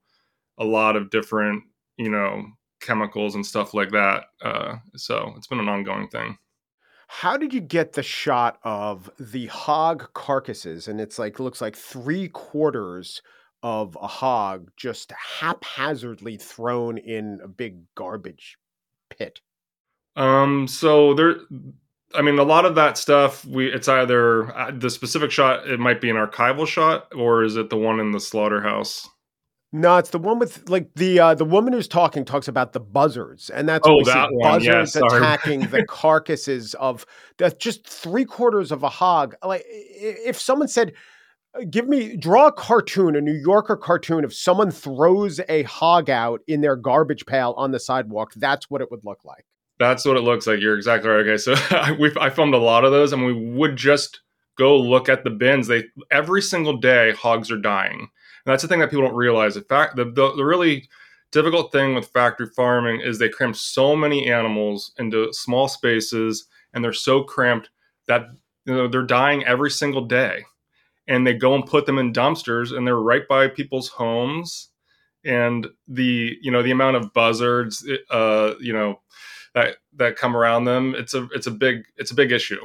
a 0.58 0.66
lot 0.66 0.96
of 0.96 1.10
different, 1.10 1.64
you 1.98 2.10
know, 2.10 2.46
chemicals 2.80 3.36
and 3.36 3.46
stuff 3.46 3.74
like 3.74 3.92
that. 3.92 4.26
Uh, 4.42 4.76
so 4.96 5.34
it's 5.38 5.48
been 5.48 5.60
an 5.60 5.70
ongoing 5.70 6.08
thing. 6.08 6.38
How 7.08 7.38
did 7.38 7.54
you 7.54 7.62
get 7.62 7.94
the 7.94 8.04
shot 8.04 8.60
of 8.64 9.10
the 9.20 9.48
hog 9.48 10.14
carcasses? 10.14 10.88
And 10.88 11.00
it's 11.00 11.20
like 11.20 11.40
looks 11.40 11.62
like 11.62 11.76
three 11.76 12.30
quarters 12.30 13.22
of 13.64 13.98
a 14.02 14.08
hog 14.08 14.70
just 14.78 15.12
haphazardly 15.40 16.38
thrown 16.38 16.98
in 16.98 17.40
a 17.44 17.48
big 17.48 17.82
garbage 17.96 18.58
pit. 19.10 19.42
Um. 20.16 20.68
So 20.68 21.14
there. 21.14 21.36
I 22.14 22.22
mean, 22.22 22.40
a 22.40 22.44
lot 22.44 22.66
of 22.66 22.76
that 22.76 22.98
stuff. 22.98 23.44
We 23.46 23.68
it's 23.68 23.88
either 23.88 24.56
uh, 24.56 24.72
the 24.72 24.90
specific 24.90 25.32
shot. 25.32 25.68
It 25.68 25.80
might 25.80 26.00
be 26.00 26.10
an 26.10 26.16
archival 26.16 26.68
shot, 26.68 27.14
or 27.16 27.44
is 27.44 27.58
it 27.58 27.70
the 27.70 27.78
one 27.78 28.00
in 28.00 28.12
the 28.12 28.20
slaughterhouse? 28.20 29.10
No, 29.78 29.98
it's 29.98 30.12
the 30.12 30.20
one 30.20 30.40
with 30.40 30.70
like 30.70 30.90
the 30.96 31.20
uh, 31.20 31.36
the 31.36 31.44
woman 31.44 31.74
who's 31.74 31.90
talking 31.90 32.24
talks 32.24 32.48
about 32.48 32.72
the 32.72 32.80
buzzards, 32.80 33.50
and 33.50 33.68
that's 33.68 33.86
oh 33.86 34.06
that 34.06 34.30
one. 34.32 34.62
buzzards 34.62 34.96
yeah, 34.96 35.02
attacking 35.06 35.68
the 35.68 35.86
carcasses 35.90 36.76
of 36.76 37.06
that's 37.38 37.56
just 37.56 37.86
three 37.86 38.24
quarters 38.24 38.72
of 38.72 38.84
a 38.84 38.90
hog. 38.90 39.36
Like 39.44 39.66
if 39.68 40.40
someone 40.40 40.70
said, 40.70 40.94
uh, 41.54 41.66
"Give 41.70 41.90
me 41.90 42.16
draw 42.16 42.48
a 42.48 42.52
cartoon, 42.54 43.18
a 43.18 43.22
New 43.22 43.34
Yorker 43.34 43.76
cartoon 43.76 44.24
of 44.24 44.34
someone 44.34 44.72
throws 44.72 45.42
a 45.50 45.64
hog 45.64 46.10
out 46.10 46.40
in 46.48 46.62
their 46.62 46.78
garbage 46.78 47.26
pail 47.26 47.54
on 47.58 47.72
the 47.72 47.80
sidewalk," 47.80 48.32
that's 48.34 48.70
what 48.70 48.80
it 48.80 48.90
would 48.92 49.04
look 49.04 49.26
like. 49.26 49.44
That's 49.78 50.06
what 50.06 50.16
it 50.16 50.22
looks 50.22 50.48
like. 50.48 50.62
You're 50.62 50.78
exactly 50.78 51.10
right. 51.10 51.28
Okay, 51.28 51.36
so 51.36 51.54
we 52.00 52.14
I 52.18 52.30
filmed 52.30 52.54
a 52.54 52.60
lot 52.60 52.86
of 52.86 52.94
those, 52.94 53.12
and 53.12 53.26
we 53.26 53.34
would 53.34 53.76
just 53.76 54.22
go 54.58 54.78
look 54.78 55.10
at 55.10 55.26
the 55.26 55.32
bins. 55.32 55.68
They 55.68 55.84
every 56.10 56.42
single 56.42 56.78
day 56.78 57.12
hogs 57.12 57.52
are 57.52 57.60
dying 57.60 58.08
that's 58.46 58.62
the 58.62 58.68
thing 58.68 58.80
that 58.80 58.90
people 58.90 59.06
don't 59.06 59.16
realize. 59.16 59.58
In 59.58 59.64
fact, 59.64 59.96
the, 59.96 60.06
the, 60.06 60.36
the 60.36 60.46
really 60.46 60.88
difficult 61.32 61.72
thing 61.72 61.96
with 61.96 62.08
factory 62.08 62.48
farming 62.56 63.02
is 63.02 63.18
they 63.18 63.30
cram 63.30 63.54
so 63.54 63.96
many 63.96 64.32
animals 64.32 64.94
into 64.98 65.34
small 65.34 65.68
spaces 65.68 66.48
and 66.74 66.84
they're 66.84 66.94
so 66.94 67.24
cramped 67.24 67.70
that 68.08 68.28
you 68.66 68.74
know, 68.74 68.88
they're 68.88 69.04
dying 69.04 69.44
every 69.46 69.72
single 69.72 70.06
day. 70.06 70.44
And 71.08 71.26
they 71.26 71.34
go 71.34 71.54
and 71.54 71.66
put 71.66 71.86
them 71.86 72.00
in 72.00 72.14
dumpsters 72.14 72.76
and 72.76 72.86
they're 72.86 72.96
right 72.96 73.28
by 73.28 73.48
people's 73.48 73.90
homes. 73.90 74.70
And 75.24 75.68
the 75.88 76.38
you 76.42 76.52
know 76.52 76.62
the 76.62 76.72
amount 76.72 76.98
of 76.98 77.12
buzzards 77.14 77.88
uh, 78.12 78.54
you 78.60 78.74
know 78.74 79.02
that 79.56 79.78
that 79.96 80.18
come 80.18 80.36
around 80.36 80.66
them 80.66 80.94
it's 80.96 81.16
a 81.16 81.28
it's 81.34 81.48
a 81.48 81.52
big 81.52 81.84
it's 81.98 82.12
a 82.12 82.16
big 82.16 82.32
issue 82.32 82.64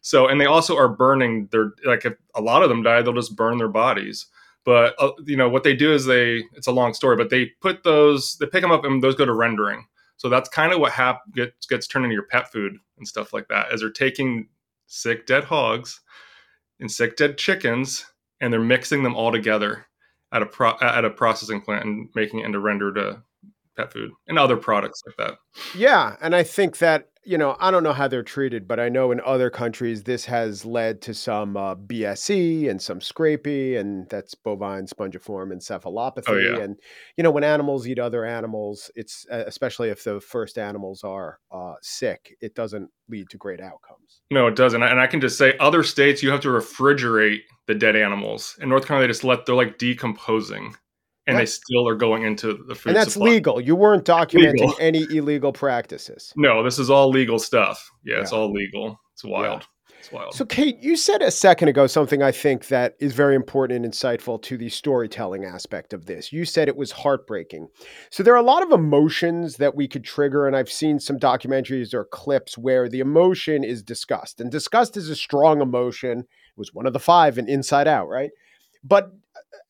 so 0.00 0.28
and 0.28 0.40
they 0.40 0.46
also 0.46 0.76
are 0.78 0.88
burning 0.88 1.48
their 1.52 1.72
like 1.84 2.06
if 2.06 2.14
a 2.34 2.40
lot 2.40 2.62
of 2.62 2.70
them 2.70 2.82
die 2.82 3.02
they'll 3.02 3.12
just 3.12 3.36
burn 3.36 3.58
their 3.58 3.68
bodies 3.68 4.26
but 4.64 4.94
uh, 4.98 5.12
you 5.24 5.36
know 5.36 5.48
what 5.48 5.64
they 5.64 5.74
do 5.74 5.92
is 5.92 6.04
they 6.04 6.44
it's 6.54 6.66
a 6.66 6.72
long 6.72 6.94
story, 6.94 7.16
but 7.16 7.30
they 7.30 7.46
put 7.60 7.82
those 7.82 8.36
they 8.38 8.46
pick 8.46 8.62
them 8.62 8.72
up 8.72 8.84
and 8.84 9.02
those 9.02 9.14
go 9.14 9.24
to 9.24 9.32
rendering. 9.32 9.86
So 10.16 10.28
that's 10.28 10.48
kind 10.48 10.72
of 10.72 10.80
what 10.80 10.92
hap- 10.92 11.32
gets 11.34 11.66
gets 11.66 11.86
turned 11.86 12.04
into 12.04 12.14
your 12.14 12.24
pet 12.24 12.52
food 12.52 12.76
and 12.98 13.08
stuff 13.08 13.32
like 13.32 13.48
that. 13.48 13.72
As 13.72 13.80
they're 13.80 13.90
taking 13.90 14.48
sick 14.86 15.26
dead 15.26 15.44
hogs 15.44 16.00
and 16.78 16.90
sick 16.90 17.16
dead 17.16 17.38
chickens 17.38 18.04
and 18.40 18.52
they're 18.52 18.60
mixing 18.60 19.02
them 19.02 19.14
all 19.14 19.32
together 19.32 19.86
at 20.32 20.42
a 20.42 20.46
pro- 20.46 20.78
at 20.80 21.04
a 21.04 21.10
processing 21.10 21.60
plant 21.60 21.84
and 21.84 22.08
making 22.14 22.40
it 22.40 22.46
into 22.46 22.60
rendered 22.60 22.98
uh, 22.98 23.16
pet 23.80 23.92
food 23.92 24.10
and 24.26 24.38
other 24.38 24.56
products 24.56 25.02
like 25.06 25.16
that. 25.16 25.38
Yeah, 25.76 26.16
and 26.20 26.34
I 26.34 26.42
think 26.42 26.78
that 26.78 27.10
you 27.22 27.36
know, 27.36 27.54
I 27.60 27.70
don't 27.70 27.82
know 27.82 27.92
how 27.92 28.08
they're 28.08 28.22
treated, 28.22 28.66
but 28.66 28.80
I 28.80 28.88
know 28.88 29.12
in 29.12 29.20
other 29.20 29.50
countries 29.50 30.04
this 30.04 30.24
has 30.24 30.64
led 30.64 31.02
to 31.02 31.14
some 31.14 31.56
uh, 31.56 31.74
BSE 31.74 32.68
and 32.68 32.80
some 32.80 32.98
scrapie, 32.98 33.78
and 33.78 34.08
that's 34.08 34.34
bovine 34.34 34.86
spongiform 34.86 35.52
encephalopathy. 35.52 36.24
Oh, 36.28 36.38
yeah. 36.38 36.62
And 36.62 36.76
you 37.16 37.22
know, 37.22 37.30
when 37.30 37.44
animals 37.44 37.86
eat 37.86 37.98
other 37.98 38.24
animals, 38.24 38.90
it's 38.96 39.26
especially 39.30 39.90
if 39.90 40.02
the 40.02 40.20
first 40.20 40.56
animals 40.56 41.04
are 41.04 41.38
uh, 41.52 41.74
sick, 41.82 42.36
it 42.40 42.54
doesn't 42.54 42.90
lead 43.08 43.28
to 43.30 43.36
great 43.36 43.60
outcomes. 43.60 44.22
No, 44.30 44.46
it 44.46 44.56
doesn't. 44.56 44.82
And 44.82 44.98
I 44.98 45.06
can 45.06 45.20
just 45.20 45.36
say, 45.36 45.56
other 45.58 45.82
states 45.82 46.22
you 46.22 46.30
have 46.30 46.40
to 46.40 46.48
refrigerate 46.48 47.40
the 47.66 47.74
dead 47.74 47.96
animals. 47.96 48.56
In 48.62 48.70
North 48.70 48.86
Carolina, 48.86 49.06
they 49.06 49.12
just 49.12 49.24
let 49.24 49.44
they're 49.44 49.54
like 49.54 49.76
decomposing 49.76 50.74
and 51.30 51.38
they 51.38 51.46
still 51.46 51.88
are 51.88 51.94
going 51.94 52.24
into 52.24 52.64
the 52.66 52.74
food. 52.74 52.90
And 52.90 52.96
that's 52.96 53.14
supply. 53.14 53.30
legal. 53.30 53.60
You 53.60 53.76
weren't 53.76 54.04
documenting 54.04 54.60
Legal. 54.60 54.74
any 54.80 55.06
illegal 55.10 55.52
practices. 55.52 56.32
No, 56.36 56.62
this 56.62 56.78
is 56.78 56.90
all 56.90 57.10
legal 57.10 57.38
stuff. 57.38 57.90
Yeah, 58.04 58.20
it's 58.20 58.32
all 58.32 58.52
legal. 58.52 59.00
It's 59.14 59.24
wild. 59.24 59.66
It's 59.98 60.10
wild. 60.10 60.34
So, 60.34 60.46
Kate, 60.46 60.78
you 60.82 60.96
said 60.96 61.20
a 61.20 61.30
second 61.30 61.68
ago 61.68 61.86
something 61.86 62.22
I 62.22 62.32
think 62.32 62.68
that 62.68 62.96
is 63.00 63.12
very 63.12 63.34
important 63.34 63.84
and 63.84 63.92
insightful 63.92 64.40
to 64.42 64.56
the 64.56 64.70
storytelling 64.70 65.44
aspect 65.44 65.92
of 65.92 66.06
this. 66.06 66.32
You 66.32 66.46
said 66.46 66.68
it 66.68 66.76
was 66.76 66.90
heartbreaking. 66.90 67.68
So, 68.10 68.22
there 68.22 68.32
are 68.32 68.38
a 68.38 68.42
lot 68.42 68.62
of 68.62 68.72
emotions 68.72 69.56
that 69.56 69.76
we 69.76 69.86
could 69.86 70.04
trigger, 70.04 70.46
and 70.46 70.56
I've 70.56 70.70
seen 70.70 71.00
some 71.00 71.18
documentaries 71.18 71.92
or 71.92 72.06
clips 72.06 72.56
where 72.56 72.88
the 72.88 73.00
emotion 73.00 73.62
is 73.62 73.82
disgust, 73.82 74.40
and 74.40 74.50
disgust 74.50 74.96
is 74.96 75.10
a 75.10 75.16
strong 75.16 75.60
emotion. 75.60 76.20
It 76.20 76.26
was 76.56 76.72
one 76.72 76.86
of 76.86 76.94
the 76.94 76.98
five 76.98 77.36
in 77.36 77.46
Inside 77.46 77.86
Out, 77.86 78.08
right? 78.08 78.30
But 78.82 79.12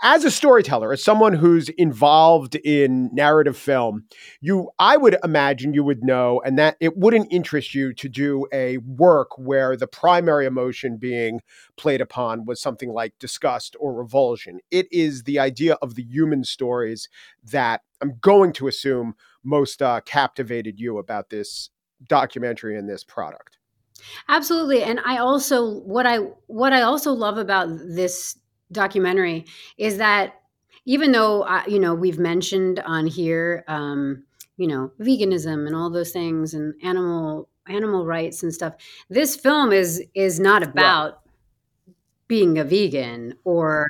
as 0.03 0.25
a 0.25 0.31
storyteller, 0.31 0.93
as 0.93 1.03
someone 1.03 1.35
who's 1.35 1.69
involved 1.71 2.55
in 2.57 3.11
narrative 3.13 3.57
film, 3.57 4.05
you 4.41 4.71
I 4.79 4.97
would 4.97 5.17
imagine 5.23 5.75
you 5.75 5.85
would 5.85 6.03
know 6.03 6.41
and 6.45 6.59
that 6.59 6.77
it 6.81 6.97
wouldn't 6.97 7.33
interest 7.33 7.75
you 7.75 7.93
to 7.95 8.09
do 8.09 8.47
a 8.53 8.79
work 8.79 9.37
where 9.39 9.77
the 9.77 9.87
primary 9.87 10.47
emotion 10.47 10.97
being 10.97 11.41
played 11.77 12.01
upon 12.01 12.47
was 12.47 12.61
something 12.61 12.91
like 12.91 13.19
disgust 13.19 13.77
or 13.79 13.95
revulsion. 13.95 14.61
It 14.71 14.87
is 14.91 15.25
the 15.25 15.39
idea 15.39 15.75
of 15.83 15.95
the 15.95 16.05
human 16.05 16.45
stories 16.45 17.09
that 17.51 17.83
I'm 18.01 18.17
going 18.21 18.53
to 18.55 18.69
assume 18.69 19.15
most 19.45 19.83
uh, 19.83 20.01
captivated 20.05 20.81
you 20.81 20.99
about 20.99 21.31
this 21.31 21.71
documentary 22.09 22.79
and 22.79 22.89
this 22.89 23.05
product. 23.05 23.59
Absolutely. 24.29 24.83
And 24.83 25.01
I 25.05 25.19
also 25.19 25.81
what 25.81 26.07
I 26.07 26.19
what 26.47 26.73
I 26.73 26.83
also 26.83 27.13
love 27.13 27.37
about 27.37 27.69
this 27.69 28.37
documentary 28.73 29.45
is 29.79 29.99
that 29.99 30.41
even 30.85 31.13
though 31.13 31.43
uh, 31.43 31.63
you 31.67 31.79
know 31.79 31.95
we've 31.95 32.19
mentioned 32.19 32.81
on 32.81 33.07
here 33.07 33.65
um, 33.69 34.25
you 34.57 34.67
know 34.67 34.91
veganism 35.01 35.67
and 35.67 35.75
all 35.75 35.91
those 35.91 36.11
things 36.11 36.55
and 36.55 36.75
animal 36.83 37.49
animal 37.69 38.05
rights 38.05 38.43
and 38.43 38.53
stuff 38.53 38.75
this 39.09 39.37
film 39.37 39.73
is 39.73 40.03
is 40.15 40.41
not 40.41 40.63
about 40.63 41.23
right. 41.87 41.97
being 42.29 42.59
a 42.59 42.65
vegan 42.65 43.35
or 43.45 43.87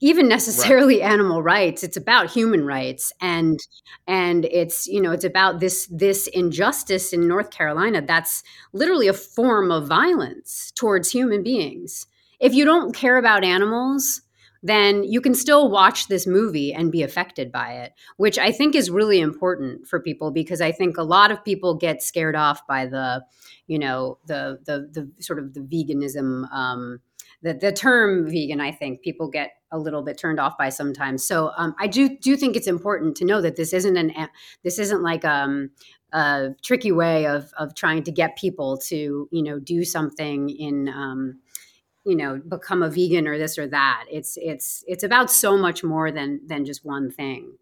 even 0.00 0.28
necessarily 0.28 1.00
right. 1.00 1.12
animal 1.12 1.42
rights 1.42 1.82
it's 1.82 1.96
about 1.96 2.30
human 2.30 2.64
rights 2.64 3.12
and 3.20 3.58
and 4.06 4.44
it's 4.46 4.86
you 4.86 5.00
know 5.00 5.10
it's 5.10 5.24
about 5.24 5.60
this 5.60 5.86
this 5.90 6.26
injustice 6.28 7.12
in 7.12 7.26
north 7.28 7.50
carolina 7.50 8.00
that's 8.00 8.42
literally 8.72 9.08
a 9.08 9.12
form 9.12 9.70
of 9.70 9.86
violence 9.86 10.72
towards 10.74 11.10
human 11.10 11.42
beings 11.42 12.06
if 12.40 12.54
you 12.54 12.64
don't 12.64 12.94
care 12.94 13.18
about 13.18 13.44
animals 13.44 14.22
then 14.64 15.04
you 15.04 15.20
can 15.20 15.34
still 15.34 15.70
watch 15.70 16.08
this 16.08 16.26
movie 16.26 16.72
and 16.72 16.90
be 16.90 17.02
affected 17.02 17.52
by 17.52 17.74
it, 17.74 17.92
which 18.16 18.38
I 18.38 18.50
think 18.50 18.74
is 18.74 18.90
really 18.90 19.20
important 19.20 19.86
for 19.86 20.00
people 20.00 20.30
because 20.30 20.62
I 20.62 20.72
think 20.72 20.96
a 20.96 21.02
lot 21.02 21.30
of 21.30 21.44
people 21.44 21.74
get 21.74 22.02
scared 22.02 22.34
off 22.34 22.66
by 22.66 22.86
the, 22.86 23.22
you 23.66 23.78
know, 23.78 24.18
the 24.26 24.58
the 24.64 24.88
the 24.90 25.22
sort 25.22 25.38
of 25.38 25.52
the 25.52 25.60
veganism. 25.60 26.50
Um, 26.50 27.00
the, 27.42 27.52
the 27.52 27.72
term 27.72 28.26
vegan, 28.30 28.58
I 28.62 28.72
think 28.72 29.02
people 29.02 29.28
get 29.28 29.50
a 29.70 29.78
little 29.78 30.02
bit 30.02 30.16
turned 30.16 30.40
off 30.40 30.56
by 30.56 30.70
sometimes. 30.70 31.22
So 31.22 31.50
um, 31.58 31.74
I 31.78 31.86
do 31.86 32.16
do 32.16 32.34
think 32.34 32.56
it's 32.56 32.66
important 32.66 33.18
to 33.18 33.26
know 33.26 33.42
that 33.42 33.56
this 33.56 33.74
isn't 33.74 33.98
an 33.98 34.12
this 34.62 34.78
isn't 34.78 35.02
like 35.02 35.26
um, 35.26 35.72
a 36.14 36.54
tricky 36.62 36.90
way 36.90 37.26
of 37.26 37.52
of 37.58 37.74
trying 37.74 38.02
to 38.04 38.10
get 38.10 38.38
people 38.38 38.78
to 38.78 39.28
you 39.30 39.42
know 39.42 39.58
do 39.58 39.84
something 39.84 40.48
in 40.48 40.88
um, 40.88 41.40
you 42.04 42.16
know 42.16 42.40
become 42.48 42.82
a 42.82 42.90
vegan 42.90 43.26
or 43.26 43.38
this 43.38 43.58
or 43.58 43.66
that 43.66 44.04
it's 44.10 44.36
it's 44.40 44.84
it's 44.86 45.04
about 45.04 45.30
so 45.30 45.56
much 45.56 45.82
more 45.82 46.10
than 46.10 46.40
than 46.46 46.64
just 46.64 46.84
one 46.84 47.10
thing 47.10 47.52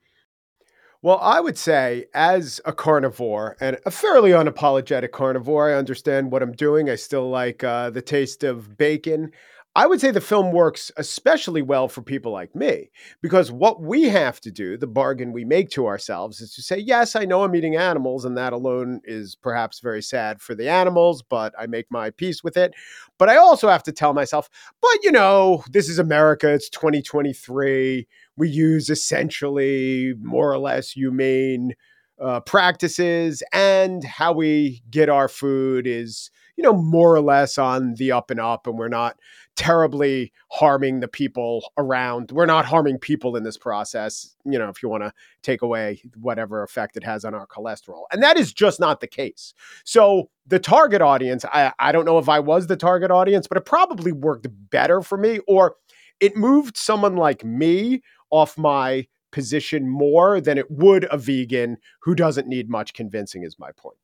well, 1.04 1.18
I 1.20 1.40
would 1.40 1.58
say, 1.58 2.06
as 2.14 2.60
a 2.64 2.72
carnivore 2.72 3.56
and 3.60 3.76
a 3.84 3.90
fairly 3.90 4.30
unapologetic 4.30 5.10
carnivore, 5.10 5.68
I 5.68 5.74
understand 5.74 6.30
what 6.30 6.44
I'm 6.44 6.52
doing. 6.52 6.88
I 6.88 6.94
still 6.94 7.28
like 7.28 7.64
uh, 7.64 7.90
the 7.90 8.02
taste 8.02 8.44
of 8.44 8.78
bacon. 8.78 9.32
I 9.74 9.86
would 9.86 10.02
say 10.02 10.10
the 10.10 10.20
film 10.20 10.52
works 10.52 10.92
especially 10.98 11.62
well 11.62 11.88
for 11.88 12.02
people 12.02 12.30
like 12.30 12.54
me 12.54 12.90
because 13.22 13.50
what 13.50 13.80
we 13.80 14.02
have 14.04 14.38
to 14.42 14.50
do, 14.50 14.76
the 14.76 14.86
bargain 14.86 15.32
we 15.32 15.46
make 15.46 15.70
to 15.70 15.86
ourselves, 15.86 16.42
is 16.42 16.54
to 16.54 16.62
say, 16.62 16.76
yes, 16.76 17.16
I 17.16 17.24
know 17.24 17.42
I'm 17.42 17.54
eating 17.54 17.76
animals, 17.76 18.26
and 18.26 18.36
that 18.36 18.52
alone 18.52 19.00
is 19.04 19.34
perhaps 19.34 19.80
very 19.80 20.02
sad 20.02 20.42
for 20.42 20.54
the 20.54 20.68
animals, 20.68 21.22
but 21.22 21.54
I 21.58 21.66
make 21.66 21.86
my 21.90 22.10
peace 22.10 22.44
with 22.44 22.58
it. 22.58 22.74
But 23.18 23.30
I 23.30 23.36
also 23.36 23.68
have 23.68 23.82
to 23.84 23.92
tell 23.92 24.12
myself, 24.12 24.50
but 24.82 24.98
you 25.02 25.10
know, 25.10 25.64
this 25.70 25.88
is 25.88 25.98
America, 25.98 26.52
it's 26.52 26.68
2023. 26.68 28.06
We 28.36 28.48
use 28.48 28.90
essentially 28.90 30.12
more 30.20 30.52
or 30.52 30.58
less 30.58 30.90
humane 30.90 31.72
uh, 32.20 32.40
practices, 32.40 33.42
and 33.54 34.04
how 34.04 34.34
we 34.34 34.82
get 34.90 35.08
our 35.08 35.28
food 35.28 35.86
is, 35.86 36.30
you 36.56 36.62
know, 36.62 36.72
more 36.72 37.14
or 37.14 37.20
less 37.20 37.58
on 37.58 37.94
the 37.94 38.12
up 38.12 38.30
and 38.30 38.40
up, 38.40 38.66
and 38.66 38.78
we're 38.78 38.88
not 38.88 39.18
terribly 39.56 40.32
harming 40.50 41.00
the 41.00 41.08
people 41.08 41.70
around. 41.76 42.30
We're 42.30 42.46
not 42.46 42.64
harming 42.64 42.98
people 42.98 43.36
in 43.36 43.42
this 43.42 43.58
process, 43.58 44.34
you 44.44 44.58
know, 44.58 44.68
if 44.68 44.82
you 44.82 44.88
want 44.88 45.02
to 45.02 45.12
take 45.42 45.62
away 45.62 46.02
whatever 46.16 46.62
effect 46.62 46.96
it 46.96 47.04
has 47.04 47.24
on 47.24 47.34
our 47.34 47.46
cholesterol. 47.46 48.04
And 48.12 48.22
that 48.22 48.38
is 48.38 48.52
just 48.52 48.80
not 48.80 49.00
the 49.00 49.06
case. 49.06 49.54
So 49.84 50.30
the 50.46 50.58
target 50.58 51.02
audience, 51.02 51.44
I, 51.44 51.72
I 51.78 51.92
don't 51.92 52.04
know 52.04 52.18
if 52.18 52.28
I 52.28 52.40
was 52.40 52.66
the 52.66 52.76
target 52.76 53.10
audience, 53.10 53.46
but 53.46 53.58
it 53.58 53.66
probably 53.66 54.12
worked 54.12 54.46
better 54.70 55.02
for 55.02 55.18
me, 55.18 55.40
or 55.46 55.76
it 56.20 56.36
moved 56.36 56.76
someone 56.76 57.16
like 57.16 57.44
me 57.44 58.02
off 58.30 58.56
my 58.56 59.06
position 59.32 59.88
more 59.88 60.40
than 60.40 60.58
it 60.58 60.70
would 60.70 61.06
a 61.10 61.18
vegan 61.18 61.78
who 62.02 62.14
doesn't 62.14 62.46
need 62.46 62.68
much 62.68 62.92
convincing 62.94 63.42
is 63.42 63.58
my 63.58 63.70
point. 63.72 63.96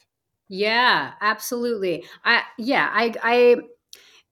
Yeah, 0.48 1.12
absolutely. 1.20 2.04
I 2.24 2.42
yeah, 2.58 2.88
I 2.92 3.14
I 3.22 3.56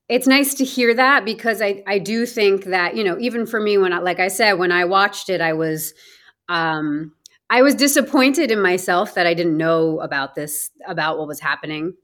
it's 0.08 0.26
nice 0.26 0.54
to 0.54 0.64
hear 0.64 0.94
that 0.94 1.24
because 1.24 1.62
I, 1.62 1.82
I 1.86 1.98
do 1.98 2.26
think 2.26 2.66
that, 2.66 2.96
you 2.96 3.04
know, 3.04 3.18
even 3.20 3.46
for 3.46 3.60
me, 3.60 3.78
when 3.78 3.92
I, 3.92 3.98
like 4.00 4.20
I 4.20 4.28
said, 4.28 4.54
when 4.54 4.72
I 4.72 4.84
watched 4.84 5.30
it, 5.30 5.40
I 5.40 5.54
was, 5.54 5.94
um, 6.48 7.12
I 7.50 7.62
was 7.62 7.74
disappointed 7.74 8.50
in 8.52 8.62
myself 8.62 9.14
that 9.14 9.26
I 9.26 9.34
didn't 9.34 9.56
know 9.58 10.00
about 10.00 10.34
this, 10.34 10.70
about 10.86 11.18
what 11.18 11.28
was 11.28 11.40
happening. 11.40 11.94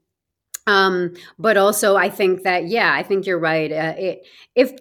Um, 0.67 1.15
but 1.39 1.57
also 1.57 1.95
I 1.97 2.09
think 2.09 2.43
that, 2.43 2.67
yeah, 2.67 2.93
I 2.93 3.03
think 3.03 3.25
you're 3.25 3.39
right. 3.39 3.71
Uh, 3.71 3.95
it, 3.97 4.27
if, 4.55 4.73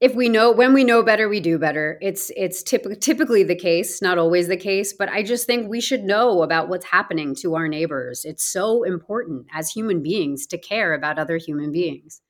if 0.00 0.14
we 0.14 0.28
know 0.28 0.52
when 0.52 0.74
we 0.74 0.84
know 0.84 1.02
better 1.02 1.28
we 1.28 1.40
do 1.40 1.58
better 1.58 1.98
it's 2.02 2.30
it's 2.36 2.62
typ- 2.62 3.00
typically 3.00 3.42
the 3.42 3.56
case 3.56 4.02
not 4.02 4.18
always 4.18 4.48
the 4.48 4.56
case 4.56 4.92
but 4.92 5.08
i 5.08 5.22
just 5.22 5.46
think 5.46 5.68
we 5.68 5.80
should 5.80 6.04
know 6.04 6.42
about 6.42 6.68
what's 6.68 6.84
happening 6.84 7.34
to 7.34 7.54
our 7.54 7.66
neighbors 7.66 8.24
it's 8.24 8.44
so 8.44 8.82
important 8.82 9.46
as 9.54 9.70
human 9.70 10.02
beings 10.02 10.46
to 10.46 10.58
care 10.58 10.92
about 10.92 11.18
other 11.18 11.38
human 11.38 11.72
beings 11.72 12.20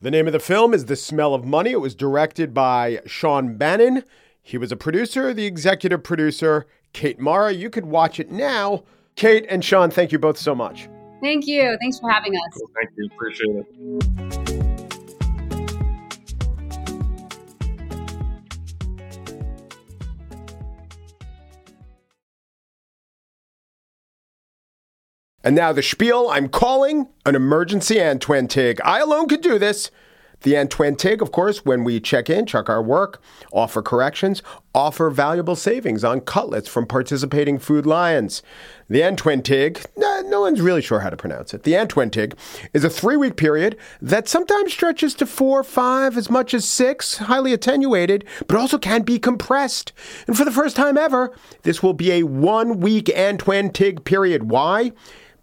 the 0.00 0.10
name 0.10 0.26
of 0.26 0.34
the 0.34 0.40
film 0.40 0.74
is 0.74 0.84
The 0.84 0.94
Smell 0.94 1.32
of 1.32 1.46
Money. 1.46 1.70
It 1.70 1.80
was 1.80 1.94
directed 1.94 2.52
by 2.52 3.00
Shawn 3.06 3.56
Bannon. 3.56 4.04
He 4.42 4.58
was 4.58 4.70
a 4.70 4.76
producer, 4.76 5.32
the 5.32 5.46
executive 5.46 6.04
producer, 6.04 6.66
Kate 6.92 7.18
Mara. 7.18 7.52
You 7.52 7.70
could 7.70 7.86
watch 7.86 8.20
it 8.20 8.30
now. 8.30 8.84
Kate 9.14 9.46
and 9.48 9.64
Shawn, 9.64 9.90
thank 9.90 10.12
you 10.12 10.18
both 10.18 10.36
so 10.36 10.54
much. 10.54 10.90
Thank 11.22 11.46
you. 11.46 11.78
Thanks 11.80 11.98
for 11.98 12.10
having 12.10 12.34
us. 12.34 12.42
Cool. 12.52 12.70
Thank 12.74 12.90
you. 12.96 13.06
Appreciate 13.06 14.50
it. 14.50 14.55
And 25.46 25.54
now 25.54 25.72
the 25.72 25.80
spiel 25.80 26.28
I'm 26.28 26.48
calling 26.48 27.06
an 27.24 27.36
emergency 27.36 27.98
Antwentig. 27.98 28.80
I 28.84 28.98
alone 28.98 29.28
could 29.28 29.42
do 29.42 29.60
this. 29.60 29.92
The 30.40 30.54
Antwentig, 30.54 31.22
of 31.22 31.30
course, 31.30 31.64
when 31.64 31.84
we 31.84 32.00
check 32.00 32.28
in, 32.28 32.46
check 32.46 32.68
our 32.68 32.82
work, 32.82 33.22
offer 33.52 33.80
corrections, 33.80 34.42
offer 34.74 35.08
valuable 35.08 35.54
savings 35.54 36.02
on 36.02 36.22
cutlets 36.22 36.68
from 36.68 36.84
participating 36.84 37.60
Food 37.60 37.86
Lions. 37.86 38.42
The 38.90 39.02
Antwentig, 39.02 39.86
no 39.96 40.40
one's 40.40 40.60
really 40.60 40.82
sure 40.82 40.98
how 40.98 41.10
to 41.10 41.16
pronounce 41.16 41.54
it. 41.54 41.62
The 41.62 41.74
Antwentig 41.74 42.34
is 42.72 42.82
a 42.82 42.90
three 42.90 43.16
week 43.16 43.36
period 43.36 43.76
that 44.02 44.28
sometimes 44.28 44.72
stretches 44.72 45.14
to 45.14 45.26
four, 45.26 45.62
five, 45.62 46.16
as 46.16 46.28
much 46.28 46.54
as 46.54 46.68
six, 46.68 47.18
highly 47.18 47.52
attenuated, 47.52 48.24
but 48.48 48.56
also 48.56 48.78
can 48.78 49.02
be 49.02 49.20
compressed. 49.20 49.92
And 50.26 50.36
for 50.36 50.44
the 50.44 50.50
first 50.50 50.74
time 50.74 50.98
ever, 50.98 51.32
this 51.62 51.84
will 51.84 51.94
be 51.94 52.10
a 52.10 52.24
one 52.24 52.80
week 52.80 53.06
Antwentig 53.06 54.04
period. 54.04 54.50
Why? 54.50 54.90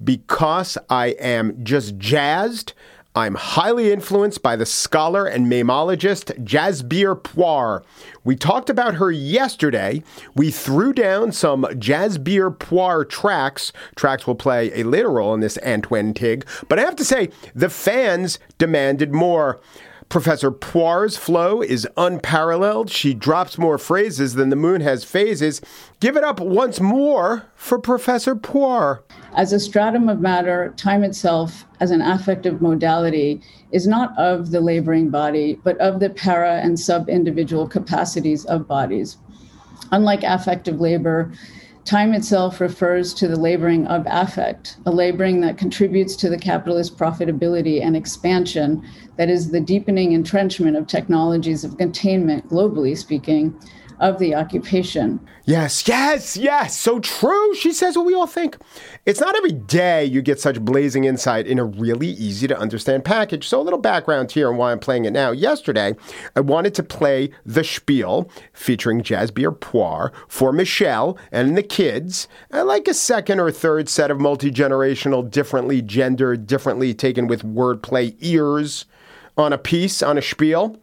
Because 0.03 0.77
I 0.89 1.07
am 1.19 1.63
just 1.63 1.97
jazzed. 1.97 2.73
I'm 3.15 3.35
highly 3.35 3.91
influenced 3.91 4.41
by 4.41 4.55
the 4.55 4.65
scholar 4.65 5.27
and 5.27 5.45
mamologist 5.45 6.43
Jasbir 6.43 7.21
Puar. 7.21 7.83
We 8.23 8.35
talked 8.35 8.71
about 8.71 8.95
her 8.95 9.11
yesterday. 9.11 10.01
We 10.33 10.49
threw 10.49 10.93
down 10.93 11.31
some 11.31 11.61
Jasbir 11.63 12.57
Puar 12.57 13.07
tracks. 13.07 13.71
Tracks 13.95 14.25
will 14.25 14.33
play 14.33 14.71
a 14.73 14.83
later 14.83 15.11
role 15.11 15.35
in 15.35 15.41
this 15.41 15.59
Antwentig. 15.59 16.45
But 16.67 16.79
I 16.79 16.81
have 16.81 16.95
to 16.95 17.05
say, 17.05 17.29
the 17.53 17.69
fans 17.69 18.39
demanded 18.57 19.13
more. 19.13 19.59
Professor 20.09 20.51
Puar's 20.51 21.17
flow 21.17 21.61
is 21.61 21.87
unparalleled. 21.97 22.89
She 22.89 23.13
drops 23.13 23.57
more 23.57 23.77
phrases 23.77 24.35
than 24.35 24.49
the 24.49 24.55
moon 24.55 24.81
has 24.81 25.03
phases. 25.03 25.61
Give 25.99 26.15
it 26.15 26.23
up 26.23 26.39
once 26.39 26.79
more 26.79 27.45
for 27.55 27.79
Professor 27.79 28.35
Puar. 28.35 28.99
As 29.35 29.53
a 29.53 29.59
stratum 29.59 30.09
of 30.09 30.19
matter, 30.19 30.73
time 30.77 31.03
itself, 31.03 31.65
as 31.79 31.91
an 31.91 32.01
affective 32.01 32.61
modality, 32.61 33.41
is 33.71 33.87
not 33.87 34.17
of 34.17 34.51
the 34.51 34.61
laboring 34.61 35.09
body, 35.09 35.59
but 35.63 35.77
of 35.79 35.99
the 35.99 36.09
para 36.09 36.59
and 36.61 36.79
sub 36.79 37.09
individual 37.09 37.67
capacities 37.67 38.45
of 38.45 38.67
bodies. 38.67 39.17
Unlike 39.91 40.23
affective 40.23 40.79
labor, 40.79 41.31
Time 41.85 42.13
itself 42.13 42.61
refers 42.61 43.13
to 43.13 43.27
the 43.27 43.35
laboring 43.35 43.85
of 43.87 44.07
affect, 44.09 44.77
a 44.85 44.91
laboring 44.91 45.41
that 45.41 45.57
contributes 45.57 46.15
to 46.15 46.29
the 46.29 46.37
capitalist 46.37 46.97
profitability 46.97 47.81
and 47.81 47.97
expansion, 47.97 48.81
that 49.17 49.29
is, 49.29 49.51
the 49.51 49.59
deepening 49.59 50.13
entrenchment 50.13 50.77
of 50.77 50.87
technologies 50.87 51.65
of 51.65 51.77
containment, 51.77 52.47
globally 52.47 52.97
speaking, 52.97 53.53
of 53.99 54.19
the 54.19 54.35
occupation. 54.35 55.19
Yes, 55.45 55.87
yes, 55.87 56.37
yes. 56.37 56.77
So 56.77 56.99
true. 56.99 57.53
She 57.55 57.73
says 57.73 57.97
what 57.97 58.05
we 58.05 58.13
all 58.13 58.27
think. 58.27 58.57
It's 59.05 59.19
not 59.19 59.35
every 59.35 59.51
day 59.51 60.05
you 60.05 60.21
get 60.21 60.39
such 60.39 60.61
blazing 60.61 61.03
insight 61.03 61.47
in 61.47 61.59
a 61.59 61.65
really 61.65 62.07
easy 62.07 62.47
to 62.47 62.57
understand 62.57 63.03
package. 63.03 63.47
So, 63.47 63.59
a 63.59 63.63
little 63.63 63.79
background 63.79 64.31
here 64.31 64.47
on 64.47 64.57
why 64.57 64.71
I'm 64.71 64.79
playing 64.79 65.05
it 65.05 65.11
now. 65.11 65.31
Yesterday, 65.31 65.95
I 66.35 66.39
wanted 66.39 66.73
to 66.75 66.83
play 66.83 67.31
The 67.45 67.63
Spiel 67.63 68.29
featuring 68.53 69.01
Jasbir 69.01 69.57
Puar 69.59 70.11
for 70.27 70.53
Michelle 70.53 71.17
and 71.31 71.57
the 71.57 71.63
kids. 71.63 72.27
I 72.51 72.61
like 72.61 72.87
a 72.87 72.93
second 72.93 73.39
or 73.39 73.51
third 73.51 73.89
set 73.89 74.11
of 74.11 74.21
multi 74.21 74.51
generational, 74.51 75.29
differently 75.29 75.81
gendered, 75.81 76.47
differently 76.47 76.93
taken 76.93 77.27
with 77.27 77.43
wordplay 77.43 78.15
ears 78.19 78.85
on 79.37 79.51
a 79.51 79.57
piece, 79.57 80.01
on 80.01 80.17
a 80.17 80.21
spiel. 80.21 80.79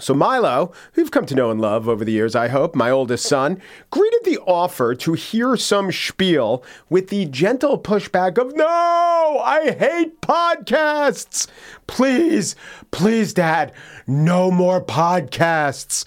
So 0.00 0.14
Milo, 0.14 0.72
who 0.92 1.02
you've 1.02 1.10
come 1.10 1.26
to 1.26 1.34
know 1.34 1.50
and 1.50 1.60
love 1.60 1.88
over 1.88 2.04
the 2.04 2.12
years, 2.12 2.34
I 2.34 2.48
hope, 2.48 2.74
my 2.74 2.90
oldest 2.90 3.26
son, 3.26 3.60
greeted 3.90 4.20
the 4.24 4.38
offer 4.46 4.94
to 4.94 5.12
hear 5.14 5.56
some 5.56 5.92
spiel 5.92 6.62
with 6.88 7.08
the 7.08 7.26
gentle 7.26 7.78
pushback 7.78 8.38
of, 8.38 8.54
No, 8.56 9.40
I 9.44 9.70
hate 9.72 10.20
podcasts. 10.20 11.46
Please, 11.86 12.56
please, 12.90 13.32
Dad, 13.32 13.72
no 14.06 14.50
more 14.50 14.82
podcasts. 14.82 16.04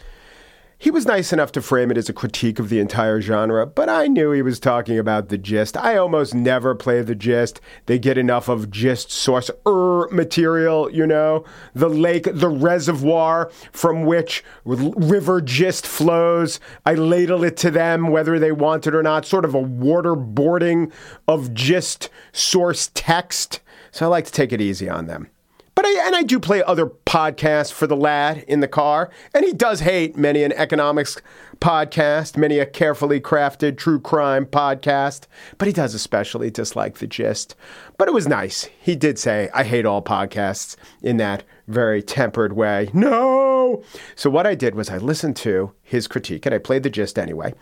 He 0.82 0.90
was 0.90 1.06
nice 1.06 1.32
enough 1.32 1.52
to 1.52 1.62
frame 1.62 1.92
it 1.92 1.98
as 2.00 2.10
a 2.10 2.14
critique 2.14 2.58
of 2.58 2.70
the 2.70 2.80
entire 2.80 3.22
genre, 3.22 3.68
but 3.68 3.88
I 3.88 4.08
knew 4.08 4.32
he 4.32 4.42
was 4.42 4.60
talking 4.60 4.98
about 4.98 5.30
the 5.30 5.38
gist. 5.38 5.78
I 5.78 5.96
almost 5.96 6.34
never 6.34 6.74
play 6.74 7.04
the 7.04 7.14
gist. 7.14 7.62
They 7.86 8.00
get 8.00 8.18
enough 8.18 8.50
of 8.50 8.72
gist 8.72 9.12
source 9.12 9.52
er 9.68 10.10
material, 10.12 10.92
you 10.92 11.06
know, 11.06 11.46
the 11.76 11.88
lake, 11.88 12.28
the 12.34 12.50
reservoir 12.50 13.52
from 13.72 14.08
which 14.08 14.44
river 14.66 15.40
gist 15.40 15.86
flows. 15.86 16.60
I 16.84 16.96
ladle 16.96 17.44
it 17.44 17.58
to 17.58 17.70
them 17.70 18.08
whether 18.08 18.40
they 18.40 18.52
want 18.52 18.88
it 18.88 18.96
or 18.96 19.04
not, 19.04 19.28
sort 19.28 19.46
of 19.46 19.54
a 19.54 19.62
waterboarding 19.62 20.92
of 21.28 21.54
gist 21.54 22.10
source 22.32 22.90
text. 22.96 23.60
So 23.92 24.08
I 24.08 24.10
like 24.10 24.26
to 24.26 24.32
take 24.32 24.52
it 24.52 24.60
easy 24.60 24.90
on 24.90 25.06
them. 25.06 25.30
But 25.74 25.86
I, 25.86 26.06
and 26.06 26.16
I 26.16 26.24
do 26.24 26.40
play 26.40 26.62
other 26.64 26.86
podcasts 26.86 27.72
for 27.72 27.88
the 27.88 27.96
lad 27.96 28.40
in 28.48 28.60
the 28.60 28.68
car, 28.68 29.10
and 29.34 29.46
he 29.46 29.54
does 29.54 29.80
hate 29.80 30.18
many 30.18 30.44
an 30.44 30.52
economics 30.54 31.18
podcast, 31.60 32.36
many 32.36 32.60
a 32.60 32.66
carefully 32.66 33.22
crafted 33.22 33.78
true 33.78 34.00
crime 34.00 34.46
podcast, 34.46 35.28
but 35.58 35.68
he 35.68 35.74
does 35.74 35.94
especially 35.94 36.50
dislike 36.50 36.98
the 36.98 37.08
gist. 37.08 37.56
But 37.98 38.08
it 38.08 38.14
was 38.14 38.28
nice. 38.28 38.68
He 38.80 38.96
did 38.96 39.18
say, 39.18 39.50
I 39.54 39.64
hate 39.64 39.86
all 39.86 40.02
podcasts 40.02 40.76
in 41.02 41.18
that 41.18 41.44
very 41.68 42.02
tempered 42.02 42.54
way. 42.54 42.90
No! 42.94 43.84
So 44.16 44.30
what 44.30 44.48
I 44.48 44.56
did 44.56 44.76
was 44.76 44.90
I 44.90 44.98
listened 44.98 45.36
to 45.38 45.74
his 45.84 46.08
critique 46.08 46.46
and 46.46 46.54
I 46.54 46.58
played 46.58 46.84
the 46.84 46.90
gist 46.90 47.18
anyway. 47.18 47.54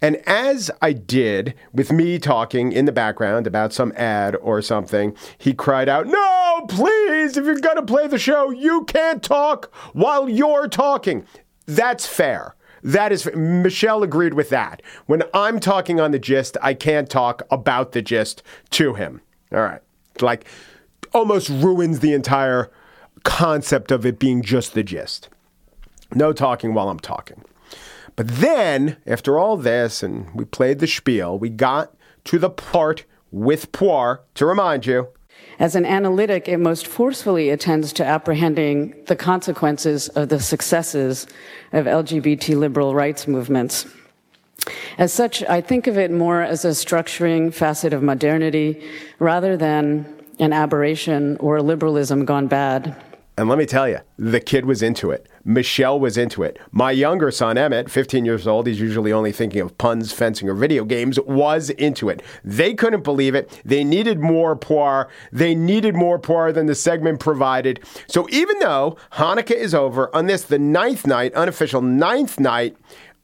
And 0.00 0.16
as 0.26 0.70
I 0.80 0.92
did 0.92 1.54
with 1.72 1.92
me 1.92 2.18
talking 2.18 2.72
in 2.72 2.84
the 2.84 2.92
background 2.92 3.46
about 3.46 3.72
some 3.72 3.92
ad 3.96 4.36
or 4.36 4.62
something, 4.62 5.16
he 5.36 5.54
cried 5.54 5.88
out, 5.88 6.06
No, 6.06 6.66
please, 6.68 7.36
if 7.36 7.44
you're 7.44 7.56
going 7.56 7.76
to 7.76 7.82
play 7.82 8.06
the 8.06 8.18
show, 8.18 8.50
you 8.50 8.84
can't 8.84 9.22
talk 9.22 9.74
while 9.92 10.28
you're 10.28 10.68
talking. 10.68 11.26
That's 11.66 12.06
fair. 12.06 12.54
That 12.82 13.12
is, 13.12 13.28
Michelle 13.34 14.02
agreed 14.02 14.34
with 14.34 14.50
that. 14.50 14.82
When 15.06 15.22
I'm 15.34 15.58
talking 15.58 16.00
on 16.00 16.12
the 16.12 16.18
gist, 16.18 16.56
I 16.62 16.74
can't 16.74 17.10
talk 17.10 17.42
about 17.50 17.92
the 17.92 18.02
gist 18.02 18.42
to 18.70 18.94
him. 18.94 19.20
All 19.52 19.60
right. 19.60 19.82
Like, 20.20 20.46
almost 21.12 21.48
ruins 21.48 22.00
the 22.00 22.12
entire 22.12 22.70
concept 23.28 23.92
of 23.92 24.06
it 24.06 24.18
being 24.18 24.42
just 24.42 24.72
the 24.72 24.82
gist. 24.82 25.28
No 26.14 26.32
talking 26.32 26.72
while 26.72 26.88
I'm 26.88 26.98
talking. 26.98 27.44
But 28.16 28.28
then, 28.28 28.96
after 29.06 29.38
all 29.38 29.56
this, 29.56 30.02
and 30.02 30.34
we 30.34 30.44
played 30.44 30.78
the 30.78 30.86
spiel, 30.86 31.38
we 31.38 31.50
got 31.50 31.94
to 32.24 32.38
the 32.38 32.50
part 32.50 33.04
with 33.30 33.70
Puar 33.70 34.20
to 34.34 34.46
remind 34.46 34.86
you. 34.86 35.08
As 35.58 35.76
an 35.76 35.84
analytic, 35.84 36.48
it 36.48 36.56
most 36.56 36.86
forcefully 36.86 37.50
attends 37.50 37.92
to 37.92 38.04
apprehending 38.04 38.94
the 39.06 39.14
consequences 39.14 40.08
of 40.08 40.30
the 40.30 40.40
successes 40.40 41.26
of 41.72 41.84
LGBT 41.84 42.56
liberal 42.56 42.94
rights 42.94 43.28
movements. 43.28 43.86
As 44.96 45.12
such, 45.12 45.44
I 45.44 45.60
think 45.60 45.86
of 45.86 45.98
it 45.98 46.10
more 46.10 46.42
as 46.42 46.64
a 46.64 46.70
structuring 46.70 47.52
facet 47.52 47.92
of 47.92 48.02
modernity 48.02 48.82
rather 49.18 49.56
than 49.56 50.06
an 50.40 50.52
aberration 50.52 51.36
or 51.38 51.60
liberalism 51.60 52.24
gone 52.24 52.46
bad. 52.46 52.96
And 53.38 53.48
let 53.48 53.56
me 53.56 53.66
tell 53.66 53.88
you, 53.88 54.00
the 54.18 54.40
kid 54.40 54.66
was 54.66 54.82
into 54.82 55.12
it. 55.12 55.28
Michelle 55.44 56.00
was 56.00 56.18
into 56.18 56.42
it. 56.42 56.58
My 56.72 56.90
younger 56.90 57.30
son, 57.30 57.56
Emmett, 57.56 57.88
15 57.88 58.24
years 58.24 58.48
old, 58.48 58.66
he's 58.66 58.80
usually 58.80 59.12
only 59.12 59.30
thinking 59.30 59.60
of 59.60 59.78
puns, 59.78 60.12
fencing, 60.12 60.48
or 60.48 60.54
video 60.54 60.84
games, 60.84 61.20
was 61.20 61.70
into 61.70 62.08
it. 62.08 62.20
They 62.42 62.74
couldn't 62.74 63.04
believe 63.04 63.36
it. 63.36 63.48
They 63.64 63.84
needed 63.84 64.18
more 64.18 64.56
Puar. 64.56 65.06
They 65.30 65.54
needed 65.54 65.94
more 65.94 66.18
Puar 66.18 66.52
than 66.52 66.66
the 66.66 66.74
segment 66.74 67.20
provided. 67.20 67.78
So 68.08 68.26
even 68.28 68.58
though 68.58 68.96
Hanukkah 69.12 69.52
is 69.52 69.72
over, 69.72 70.12
on 70.12 70.26
this, 70.26 70.42
the 70.42 70.58
ninth 70.58 71.06
night, 71.06 71.32
unofficial 71.34 71.80
ninth 71.80 72.40
night, 72.40 72.76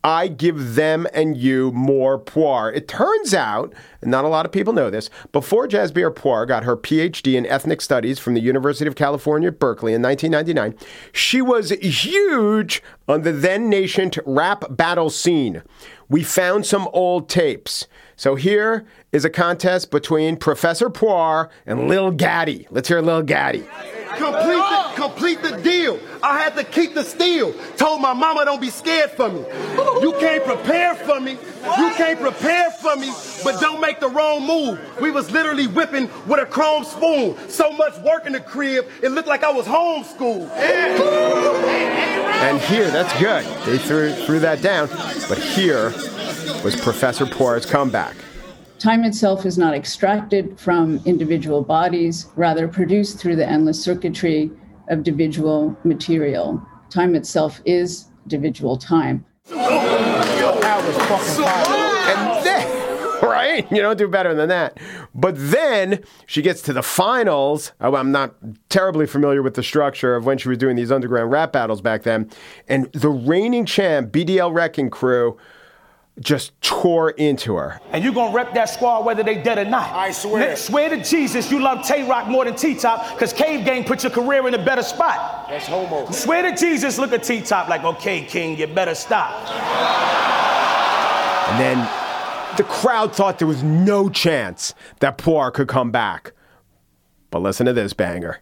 I 0.05 0.29
give 0.29 0.75
them 0.75 1.07
and 1.15 1.35
you 1.35 1.73
more 1.73 2.19
Puar. 2.21 2.77
It 2.77 2.87
turns 2.87 3.33
out, 3.33 3.73
and 4.03 4.11
not 4.11 4.27
a 4.27 4.29
lot 4.29 4.45
of 4.45 4.53
people 4.53 4.75
know 4.75 4.91
this, 4.91 5.09
before 5.33 5.67
Jasbir 5.67 6.15
Puar 6.15 6.47
got 6.47 6.65
her 6.65 6.77
PhD 6.77 7.35
in 7.37 7.47
ethnic 7.47 7.81
studies 7.81 8.19
from 8.19 8.35
the 8.35 8.43
University 8.43 8.87
of 8.87 8.97
California 8.97 9.51
Berkeley 9.51 9.95
in 9.95 10.03
1999, 10.03 10.79
she 11.13 11.41
was 11.41 11.71
huge 11.71 12.83
on 13.09 13.23
the 13.23 13.33
then 13.33 13.71
nascent 13.71 14.19
rap 14.27 14.65
battle 14.69 15.09
scene. 15.09 15.63
We 16.11 16.23
found 16.23 16.67
some 16.67 16.87
old 16.93 17.31
tapes. 17.31 17.87
So 18.15 18.35
here 18.35 18.87
is 19.11 19.25
a 19.25 19.31
contest 19.31 19.91
between 19.91 20.37
Professor 20.37 20.91
Puar 20.91 21.49
and 21.65 21.89
Lil 21.89 22.11
Gaddy. 22.11 22.69
Let's 22.71 22.89
hear 22.89 23.01
Lil 23.01 23.23
Gaddy. 23.23 23.65
Complete 24.17 24.57
the, 24.57 24.93
complete 24.95 25.43
the 25.43 25.57
deal. 25.63 25.99
I 26.23 26.39
had 26.39 26.57
to 26.57 26.65
keep 26.65 26.95
the 26.95 27.05
steel. 27.05 27.55
Told 27.77 28.01
my 28.01 28.13
mama 28.13 28.45
don't 28.45 28.61
be 28.61 28.71
scared 28.71 29.11
for 29.13 29.29
me. 29.29 29.45
You 30.01 30.15
can't 30.19 30.45
prepare 30.45 30.95
for 30.95 31.21
me. 31.21 31.33
You 31.33 31.91
can't 31.97 32.21
prepare 32.21 32.71
for 32.73 32.97
me, 32.97 33.11
but 33.43 33.61
don't 33.61 33.81
make 33.81 33.99
the 33.99 34.09
wrong 34.09 34.47
move. 34.47 34.79
We 35.01 35.11
was 35.11 35.31
literally 35.31 35.67
whipping 35.67 36.11
with 36.27 36.41
a 36.41 36.47
chrome 36.47 36.85
spoon. 36.85 37.37
So 37.49 37.73
much 37.73 37.97
work 37.99 38.27
in 38.27 38.33
the 38.33 38.41
crib, 38.41 38.87
it 39.03 39.11
looked 39.11 39.29
like 39.29 39.43
I 39.43 39.51
was 39.51 39.67
homeschooled. 39.67 40.51
And 42.45 42.61
here, 42.61 42.91
that's 42.91 43.19
good. 43.19 43.45
They 43.65 43.79
threw, 43.79 44.13
threw 44.27 44.41
that 44.41 44.61
down. 44.61 44.89
But 45.29 45.39
here 45.39 45.87
was 46.63 46.77
Professor 46.81 47.25
Puar's 47.25 47.65
comeback. 47.65 48.17
Time 48.85 49.05
itself 49.05 49.47
is 49.47 49.57
not 49.57 49.73
extracted 49.73 50.61
from 50.61 51.01
individual 51.07 51.63
bodies, 51.63 52.27
rather 52.37 52.69
produced 52.69 53.19
through 53.19 53.35
the 53.35 53.49
endless 53.49 53.83
circuitry 53.83 54.51
of 54.91 54.99
individual 54.99 55.75
material. 55.85 56.63
Time 56.91 57.15
itself 57.15 57.63
is 57.65 58.09
individual 58.25 58.77
time. 58.77 59.25
Right? 63.23 63.71
You 63.73 63.81
don't 63.81 63.97
do 63.97 64.07
better 64.07 64.35
than 64.35 64.51
that. 64.51 64.79
But 65.15 65.35
then 65.37 66.05
she 66.27 66.43
gets 66.43 66.61
to 66.63 66.73
the 66.73 66.83
finals. 66.83 67.73
Oh, 67.81 67.95
I'm 67.95 68.13
not 68.13 68.35
terribly 68.69 69.07
familiar 69.07 69.43
with 69.43 69.55
the 69.55 69.63
structure 69.63 70.15
of 70.15 70.27
when 70.27 70.37
she 70.37 70.49
was 70.49 70.59
doing 70.59 70.77
these 70.77 70.93
underground 70.93 71.31
rap 71.31 71.53
battles 71.53 71.81
back 71.81 72.03
then. 72.03 72.31
And 72.69 72.93
the 72.93 73.09
reigning 73.09 73.65
champ, 73.65 74.13
BDL 74.13 74.53
Wrecking 74.53 74.91
Crew, 74.91 75.39
just 76.21 76.53
tore 76.61 77.11
into 77.11 77.57
her. 77.57 77.81
And 77.91 78.05
you're 78.05 78.15
gonna 78.15 78.33
rep 78.33 78.55
that 78.55 78.71
squad 78.71 79.05
whether 79.05 79.23
they 79.23 79.43
dead 79.43 79.59
or 79.59 79.65
not. 79.65 79.93
I 79.93 80.13
swear. 80.13 80.51
N- 80.51 80.57
swear 80.57 80.89
to 80.89 81.03
Jesus 81.03 81.51
you 81.51 81.61
love 81.61 81.85
Tay 81.85 82.09
Rock 82.09 82.29
more 82.29 82.45
than 82.45 82.55
T 82.55 82.75
Top, 82.77 83.13
because 83.15 83.33
Cave 83.33 83.65
Gang 83.65 83.85
put 83.85 84.05
your 84.05 84.13
career 84.13 84.47
in 84.47 84.55
a 84.55 84.65
better 84.65 84.83
spot. 84.83 85.49
That's 85.49 85.67
homo. 85.67 86.11
Swear 86.11 86.43
to 86.43 86.57
Jesus, 86.57 86.99
look 86.99 87.13
at 87.13 87.25
T 87.25 87.41
Top 87.41 87.69
like, 87.69 87.83
okay, 87.83 88.25
King, 88.25 88.57
you 88.57 88.67
better 88.69 88.95
stop. 88.95 89.33
And 91.51 91.61
then 91.61 91.79
the 92.57 92.65
crowd 92.65 93.15
thought 93.15 93.39
there 93.39 93.49
was 93.49 93.63
no 93.65 94.09
chance 94.09 94.73
that 95.01 95.19
Puar 95.19 95.53
could 95.53 95.69
come 95.69 95.91
back. 95.91 96.33
But 97.31 97.43
listen 97.43 97.67
to 97.67 97.73
this 97.73 97.93
banger. 97.93 98.41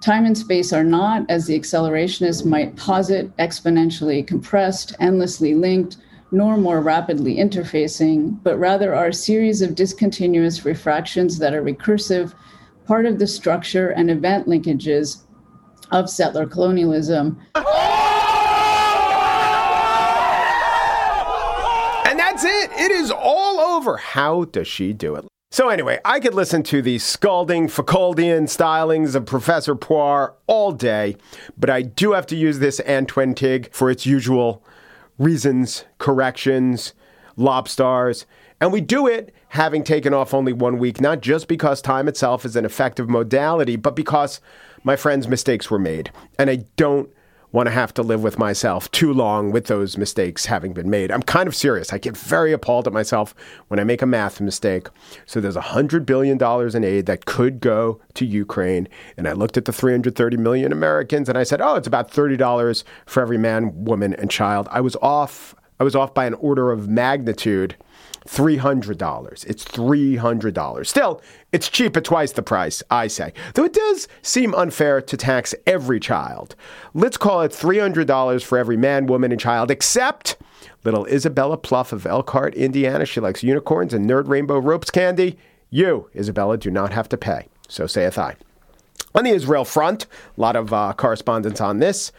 Time 0.00 0.24
and 0.24 0.38
space 0.38 0.72
are 0.72 0.84
not, 0.84 1.28
as 1.28 1.46
the 1.46 1.58
accelerationists 1.58 2.44
might 2.44 2.76
posit, 2.76 3.36
exponentially 3.36 4.26
compressed, 4.26 4.94
endlessly 5.00 5.54
linked, 5.54 5.96
nor 6.32 6.56
more 6.56 6.80
rapidly 6.80 7.36
interfacing, 7.36 8.42
but 8.42 8.58
rather 8.58 8.94
are 8.94 9.08
a 9.08 9.14
series 9.14 9.60
of 9.60 9.74
discontinuous 9.74 10.64
refractions 10.64 11.38
that 11.38 11.52
are 11.52 11.62
recursive, 11.62 12.32
part 12.86 13.04
of 13.04 13.18
the 13.18 13.26
structure 13.26 13.90
and 13.90 14.10
event 14.10 14.48
linkages 14.48 15.24
of 15.90 16.08
settler 16.08 16.46
colonialism. 16.46 17.38
And 17.54 17.66
that's 22.18 22.44
it. 22.44 22.70
It 22.72 22.90
is 22.90 23.10
all 23.10 23.60
over. 23.60 23.98
How 23.98 24.44
does 24.44 24.66
she 24.66 24.94
do 24.94 25.14
it? 25.16 25.26
So, 25.50 25.68
anyway, 25.68 26.00
I 26.02 26.18
could 26.18 26.32
listen 26.32 26.62
to 26.64 26.80
the 26.80 26.98
scalding 26.98 27.68
Foucauldian 27.68 28.44
stylings 28.44 29.14
of 29.14 29.26
Professor 29.26 29.74
Puar 29.74 30.32
all 30.46 30.72
day, 30.72 31.16
but 31.58 31.68
I 31.68 31.82
do 31.82 32.12
have 32.12 32.26
to 32.28 32.36
use 32.36 32.58
this 32.58 32.80
Antwentig 32.86 33.70
for 33.74 33.90
its 33.90 34.06
usual 34.06 34.64
reasons, 35.18 35.84
corrections, 35.98 36.94
lobstars. 37.36 38.24
And 38.60 38.72
we 38.72 38.80
do 38.80 39.06
it 39.06 39.34
having 39.48 39.84
taken 39.84 40.14
off 40.14 40.32
only 40.34 40.52
one 40.52 40.78
week, 40.78 41.00
not 41.00 41.20
just 41.20 41.48
because 41.48 41.82
time 41.82 42.08
itself 42.08 42.44
is 42.44 42.56
an 42.56 42.64
effective 42.64 43.08
modality, 43.08 43.76
but 43.76 43.96
because 43.96 44.40
my 44.84 44.96
friends' 44.96 45.28
mistakes 45.28 45.70
were 45.70 45.78
made. 45.78 46.10
And 46.38 46.48
I 46.48 46.64
don't 46.76 47.10
want 47.52 47.66
to 47.66 47.70
have 47.70 47.94
to 47.94 48.02
live 48.02 48.22
with 48.22 48.38
myself 48.38 48.90
too 48.90 49.12
long 49.12 49.52
with 49.52 49.66
those 49.66 49.96
mistakes 49.96 50.46
having 50.46 50.72
been 50.72 50.90
made. 50.90 51.10
I'm 51.10 51.22
kind 51.22 51.46
of 51.46 51.54
serious. 51.54 51.92
I 51.92 51.98
get 51.98 52.16
very 52.16 52.52
appalled 52.52 52.86
at 52.86 52.92
myself 52.92 53.34
when 53.68 53.78
I 53.78 53.84
make 53.84 54.02
a 54.02 54.06
math 54.06 54.40
mistake. 54.40 54.88
So 55.26 55.40
there's 55.40 55.56
$100 55.56 56.06
billion 56.06 56.42
in 56.76 56.84
aid 56.84 57.06
that 57.06 57.26
could 57.26 57.60
go 57.60 58.00
to 58.14 58.24
Ukraine. 58.24 58.88
And 59.16 59.28
I 59.28 59.32
looked 59.32 59.56
at 59.56 59.66
the 59.66 59.72
330 59.72 60.36
million 60.38 60.72
Americans 60.72 61.28
and 61.28 61.36
I 61.36 61.42
said, 61.42 61.60
oh, 61.60 61.74
it's 61.74 61.86
about 61.86 62.10
$30 62.10 62.84
for 63.06 63.20
every 63.20 63.38
man, 63.38 63.84
woman, 63.84 64.14
and 64.14 64.30
child. 64.30 64.66
I 64.70 64.80
was 64.80 64.96
off. 64.96 65.54
I 65.82 65.84
was 65.84 65.96
off 65.96 66.14
by 66.14 66.26
an 66.26 66.34
order 66.34 66.70
of 66.70 66.88
magnitude. 66.88 67.74
$300. 68.28 69.44
It's 69.46 69.64
$300. 69.64 70.86
Still, 70.86 71.20
it's 71.50 71.68
cheap 71.68 71.96
at 71.96 72.04
twice 72.04 72.30
the 72.30 72.40
price, 72.40 72.84
I 72.88 73.08
say. 73.08 73.32
Though 73.54 73.64
it 73.64 73.72
does 73.72 74.06
seem 74.22 74.54
unfair 74.54 75.00
to 75.00 75.16
tax 75.16 75.56
every 75.66 75.98
child. 75.98 76.54
Let's 76.94 77.16
call 77.16 77.42
it 77.42 77.50
$300 77.50 78.44
for 78.44 78.58
every 78.58 78.76
man, 78.76 79.06
woman, 79.06 79.32
and 79.32 79.40
child, 79.40 79.72
except 79.72 80.36
little 80.84 81.04
Isabella 81.06 81.56
Pluff 81.56 81.92
of 81.92 82.06
Elkhart, 82.06 82.54
Indiana. 82.54 83.04
She 83.04 83.18
likes 83.18 83.42
unicorns 83.42 83.92
and 83.92 84.08
nerd 84.08 84.28
rainbow 84.28 84.60
ropes 84.60 84.92
candy. 84.92 85.36
You, 85.68 86.08
Isabella, 86.14 86.58
do 86.58 86.70
not 86.70 86.92
have 86.92 87.08
to 87.08 87.16
pay. 87.16 87.48
So 87.68 87.88
saith 87.88 88.18
I. 88.18 88.36
On 89.16 89.24
the 89.24 89.30
Israel 89.30 89.64
front, 89.64 90.06
a 90.38 90.40
lot 90.40 90.54
of 90.54 90.72
uh, 90.72 90.92
correspondence 90.96 91.60
on 91.60 91.80
this. 91.80 92.12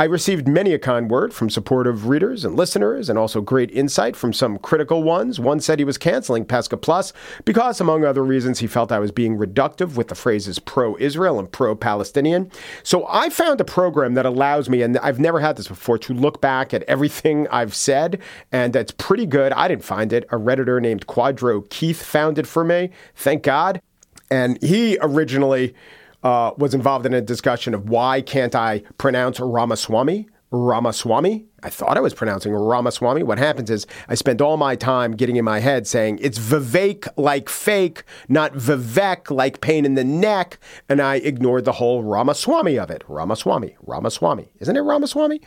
I 0.00 0.04
received 0.04 0.48
many 0.48 0.72
a 0.72 0.78
kind 0.78 1.10
word 1.10 1.34
from 1.34 1.50
supportive 1.50 2.08
readers 2.08 2.42
and 2.42 2.56
listeners, 2.56 3.10
and 3.10 3.18
also 3.18 3.42
great 3.42 3.70
insight 3.70 4.16
from 4.16 4.32
some 4.32 4.56
critical 4.56 5.02
ones. 5.02 5.38
One 5.38 5.60
said 5.60 5.78
he 5.78 5.84
was 5.84 5.98
canceling 5.98 6.46
Pesca 6.46 6.78
Plus 6.78 7.12
because, 7.44 7.82
among 7.82 8.06
other 8.06 8.24
reasons, 8.24 8.60
he 8.60 8.66
felt 8.66 8.92
I 8.92 8.98
was 8.98 9.12
being 9.12 9.36
reductive 9.36 9.96
with 9.96 10.08
the 10.08 10.14
phrases 10.14 10.58
pro 10.58 10.96
Israel 10.96 11.38
and 11.38 11.52
pro 11.52 11.74
Palestinian. 11.74 12.50
So 12.82 13.06
I 13.10 13.28
found 13.28 13.60
a 13.60 13.64
program 13.64 14.14
that 14.14 14.24
allows 14.24 14.70
me, 14.70 14.80
and 14.80 14.96
I've 15.00 15.20
never 15.20 15.38
had 15.38 15.58
this 15.58 15.68
before, 15.68 15.98
to 15.98 16.14
look 16.14 16.40
back 16.40 16.72
at 16.72 16.82
everything 16.84 17.46
I've 17.48 17.74
said, 17.74 18.22
and 18.50 18.72
that's 18.72 18.92
pretty 18.92 19.26
good. 19.26 19.52
I 19.52 19.68
didn't 19.68 19.84
find 19.84 20.14
it. 20.14 20.24
A 20.30 20.36
Redditor 20.36 20.80
named 20.80 21.08
Quadro 21.08 21.68
Keith 21.68 22.02
found 22.02 22.38
it 22.38 22.46
for 22.46 22.64
me. 22.64 22.88
Thank 23.14 23.42
God. 23.42 23.82
And 24.30 24.62
he 24.62 24.96
originally 25.02 25.74
uh, 26.22 26.52
was 26.56 26.74
involved 26.74 27.06
in 27.06 27.14
a 27.14 27.20
discussion 27.20 27.74
of 27.74 27.88
why 27.88 28.20
can't 28.20 28.54
I 28.54 28.82
pronounce 28.98 29.40
Ramaswamy? 29.40 30.28
Ramaswamy? 30.50 31.46
I 31.62 31.70
thought 31.70 31.96
I 31.96 32.00
was 32.00 32.14
pronouncing 32.14 32.52
Ramaswamy. 32.52 33.22
What 33.22 33.38
happens 33.38 33.70
is 33.70 33.86
I 34.08 34.14
spend 34.14 34.40
all 34.40 34.56
my 34.56 34.76
time 34.76 35.12
getting 35.12 35.36
in 35.36 35.44
my 35.44 35.60
head 35.60 35.86
saying 35.86 36.18
it's 36.22 36.38
Vivek 36.38 37.08
like 37.16 37.48
fake, 37.48 38.04
not 38.28 38.54
Vivek 38.54 39.30
like 39.30 39.60
pain 39.60 39.84
in 39.84 39.94
the 39.94 40.04
neck, 40.04 40.58
and 40.88 41.00
I 41.00 41.16
ignored 41.16 41.64
the 41.64 41.72
whole 41.72 42.02
Ramaswamy 42.02 42.78
of 42.78 42.90
it. 42.90 43.04
Ramaswamy, 43.08 43.76
Ramaswamy. 43.82 44.48
Isn't 44.60 44.76
it 44.76 44.80
Ramaswamy? 44.80 45.40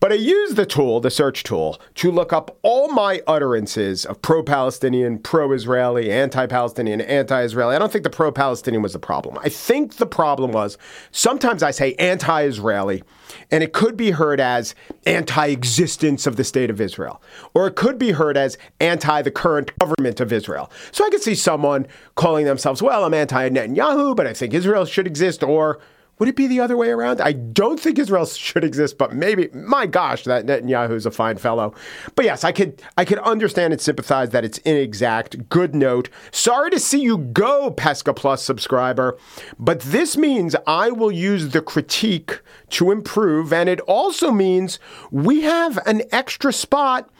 But 0.00 0.12
I 0.12 0.16
used 0.16 0.56
the 0.56 0.66
tool, 0.66 1.00
the 1.00 1.10
search 1.10 1.42
tool, 1.42 1.80
to 1.96 2.10
look 2.10 2.32
up 2.32 2.58
all 2.62 2.88
my 2.88 3.22
utterances 3.26 4.04
of 4.04 4.20
pro 4.20 4.42
Palestinian, 4.42 5.18
pro 5.18 5.52
Israeli, 5.52 6.10
anti 6.10 6.46
Palestinian, 6.46 7.00
anti 7.00 7.42
Israeli. 7.42 7.76
I 7.76 7.78
don't 7.78 7.92
think 7.92 8.04
the 8.04 8.10
pro 8.10 8.30
Palestinian 8.30 8.82
was 8.82 8.92
the 8.92 8.98
problem. 8.98 9.38
I 9.42 9.48
think 9.48 9.96
the 9.96 10.06
problem 10.06 10.52
was 10.52 10.76
sometimes 11.12 11.62
I 11.62 11.70
say 11.70 11.94
anti 11.94 12.42
Israeli, 12.42 13.02
and 13.50 13.64
it 13.64 13.72
could 13.72 13.96
be 13.96 14.10
heard 14.10 14.40
as 14.40 14.74
anti 15.06 15.45
existence 15.46 16.26
of 16.26 16.36
the 16.36 16.44
state 16.44 16.70
of 16.70 16.80
Israel, 16.80 17.22
or 17.54 17.66
it 17.66 17.76
could 17.76 17.98
be 17.98 18.12
heard 18.12 18.36
as 18.36 18.58
anti 18.80 19.22
the 19.22 19.30
current 19.30 19.76
government 19.78 20.20
of 20.20 20.32
Israel. 20.32 20.70
So 20.92 21.04
I 21.04 21.10
could 21.10 21.22
see 21.22 21.34
someone 21.34 21.86
calling 22.14 22.46
themselves, 22.46 22.82
well, 22.82 23.04
I'm 23.04 23.14
anti 23.14 23.48
Netanyahu, 23.48 24.16
but 24.16 24.26
I 24.26 24.32
think 24.32 24.54
Israel 24.54 24.84
should 24.84 25.06
exist, 25.06 25.42
or 25.42 25.80
would 26.18 26.28
it 26.28 26.36
be 26.36 26.46
the 26.46 26.60
other 26.60 26.76
way 26.76 26.88
around? 26.88 27.20
I 27.20 27.32
don't 27.32 27.78
think 27.78 27.98
Israel 27.98 28.24
should 28.24 28.64
exist, 28.64 28.96
but 28.96 29.14
maybe. 29.14 29.48
My 29.52 29.86
gosh, 29.86 30.24
that 30.24 30.46
Netanyahu 30.46 30.92
is 30.92 31.04
a 31.04 31.10
fine 31.10 31.36
fellow. 31.36 31.74
But 32.14 32.24
yes, 32.24 32.42
I 32.42 32.52
could 32.52 32.82
I 32.96 33.04
could 33.04 33.18
understand 33.18 33.72
and 33.72 33.80
sympathize 33.80 34.30
that 34.30 34.44
it's 34.44 34.58
inexact. 34.58 35.48
Good 35.48 35.74
note. 35.74 36.08
Sorry 36.30 36.70
to 36.70 36.80
see 36.80 37.02
you 37.02 37.18
go, 37.18 37.70
Pesca 37.70 38.14
Plus 38.14 38.42
subscriber, 38.42 39.18
but 39.58 39.80
this 39.80 40.16
means 40.16 40.56
I 40.66 40.90
will 40.90 41.12
use 41.12 41.50
the 41.50 41.60
critique 41.60 42.40
to 42.70 42.90
improve, 42.90 43.52
and 43.52 43.68
it 43.68 43.80
also 43.80 44.30
means 44.30 44.78
we 45.10 45.42
have 45.42 45.78
an 45.86 46.02
extra 46.12 46.52
spot 46.52 47.10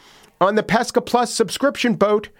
on 0.40 0.54
the 0.54 0.62
Pesca 0.62 1.00
Plus 1.00 1.34
subscription 1.34 1.94
boat 1.94 2.30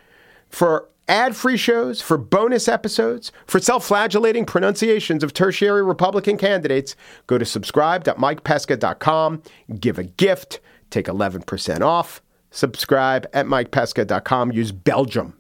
for 0.49 0.89
ad 1.09 1.37
free 1.37 1.57
shows, 1.57 2.01
for 2.01 2.19
bonus 2.19 2.69
episodes, 2.69 3.33
for 3.47 3.61
self 3.61 3.87
flagellating 3.87 4.45
pronunciations 4.45 5.23
of 5.23 5.33
tertiary 5.33 5.83
Republican 5.83 6.37
candidates, 6.37 6.97
go 7.27 7.39
to 7.39 7.45
subscribe.mikepesca.com, 7.45 9.43
give 9.81 9.99
a 9.99 10.05
gift, 10.05 10.61
take 10.91 11.07
11% 11.07 11.81
off. 11.81 12.23
Subscribe 12.51 13.27
at 13.33 13.47
mikepesca.com, 13.47 14.53
use 14.53 14.73
Belgium. 14.73 15.36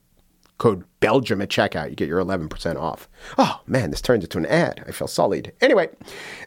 Code 0.59 0.85
Belgium 1.01 1.43
at 1.43 1.51
checkout. 1.51 1.91
You 1.91 1.97
get 1.97 2.09
your 2.09 2.23
11% 2.23 2.77
off. 2.77 3.09
Oh 3.37 3.61
man, 3.67 3.91
this 3.91 4.01
turns 4.01 4.25
into 4.25 4.39
an 4.39 4.47
ad. 4.47 4.83
I 4.87 4.93
feel 4.93 5.07
sullied. 5.09 5.53
Anyway, 5.61 5.89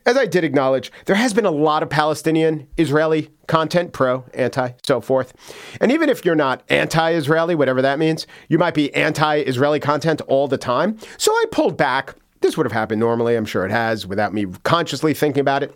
as 0.06 0.18
I 0.18 0.26
did 0.26 0.44
acknowledge, 0.44 0.92
there 1.06 1.16
has 1.16 1.34
been 1.34 1.46
a 1.46 1.52
lot 1.52 1.84
of 1.84 1.90
Palestinian, 1.90 2.68
Israeli 2.78 3.30
content, 3.48 3.94
pro, 3.94 4.26
anti, 4.34 4.72
so 4.84 5.02
forth. 5.02 5.34
And 5.80 5.92
even 5.92 6.10
if 6.10 6.26
you're 6.26 6.36
not 6.36 6.64
anti 6.70 7.12
Israeli, 7.14 7.56
whatever 7.56 7.82
that 7.82 8.00
means, 8.00 8.26
you 8.48 8.58
might 8.58 8.74
be 8.74 8.94
anti 8.96 9.38
Israeli 9.38 9.80
content 9.80 10.22
all 10.22 10.48
the 10.48 10.58
time. 10.58 10.98
So 11.18 11.32
I 11.32 11.46
pulled 11.52 11.78
back. 11.78 12.16
This 12.42 12.56
would 12.56 12.66
have 12.66 12.72
happened 12.72 13.02
normally, 13.02 13.36
I'm 13.36 13.46
sure 13.46 13.66
it 13.66 13.72
has, 13.72 14.08
without 14.08 14.34
me 14.34 14.46
consciously 14.64 15.14
thinking 15.14 15.42
about 15.42 15.62
it. 15.62 15.76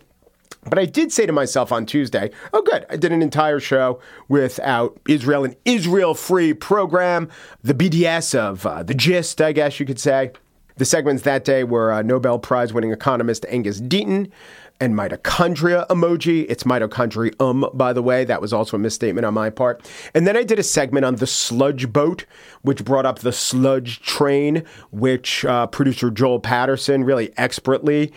But 0.68 0.78
I 0.78 0.86
did 0.86 1.12
say 1.12 1.26
to 1.26 1.32
myself 1.32 1.72
on 1.72 1.86
Tuesday, 1.86 2.30
oh, 2.52 2.62
good, 2.62 2.86
I 2.88 2.96
did 2.96 3.12
an 3.12 3.22
entire 3.22 3.60
show 3.60 4.00
without 4.28 4.98
Israel, 5.08 5.44
an 5.44 5.56
Israel 5.64 6.14
free 6.14 6.54
program, 6.54 7.28
the 7.62 7.74
BDS 7.74 8.34
of 8.34 8.66
uh, 8.66 8.82
the 8.82 8.94
gist, 8.94 9.40
I 9.40 9.52
guess 9.52 9.78
you 9.78 9.86
could 9.86 10.00
say. 10.00 10.32
The 10.76 10.84
segments 10.84 11.22
that 11.22 11.44
day 11.44 11.62
were 11.62 11.92
uh, 11.92 12.02
Nobel 12.02 12.38
Prize 12.38 12.72
winning 12.72 12.90
economist 12.90 13.46
Angus 13.48 13.80
Deaton, 13.80 14.30
and 14.80 14.94
mitochondria 14.94 15.86
emoji. 15.88 16.46
It's 16.48 16.64
mitochondrium, 16.64 17.76
by 17.76 17.92
the 17.92 18.02
way. 18.02 18.24
That 18.24 18.40
was 18.40 18.52
also 18.52 18.76
a 18.76 18.80
misstatement 18.80 19.24
on 19.24 19.34
my 19.34 19.50
part. 19.50 19.88
And 20.14 20.26
then 20.26 20.36
I 20.36 20.42
did 20.42 20.58
a 20.58 20.62
segment 20.62 21.04
on 21.04 21.16
the 21.16 21.26
sludge 21.26 21.92
boat, 21.92 22.26
which 22.62 22.84
brought 22.84 23.06
up 23.06 23.20
the 23.20 23.32
sludge 23.32 24.00
train, 24.02 24.64
which 24.90 25.44
uh, 25.44 25.66
producer 25.68 26.10
Joel 26.10 26.40
Patterson 26.40 27.04
really 27.04 27.32
expertly 27.36 28.12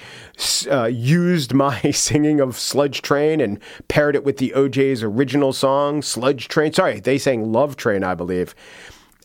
uh, 0.69 0.85
used 0.85 1.53
my 1.53 1.79
singing 1.91 2.39
of 2.39 2.57
Sludge 2.57 3.01
Train 3.01 3.39
and 3.39 3.59
paired 3.87 4.15
it 4.15 4.23
with 4.23 4.37
the 4.37 4.53
O'Jays 4.53 5.03
original 5.03 5.53
song, 5.53 6.01
Sludge 6.01 6.47
Train. 6.47 6.73
Sorry, 6.73 6.99
they 6.99 7.17
sang 7.17 7.51
Love 7.51 7.77
Train, 7.77 8.03
I 8.03 8.15
believe. 8.15 8.55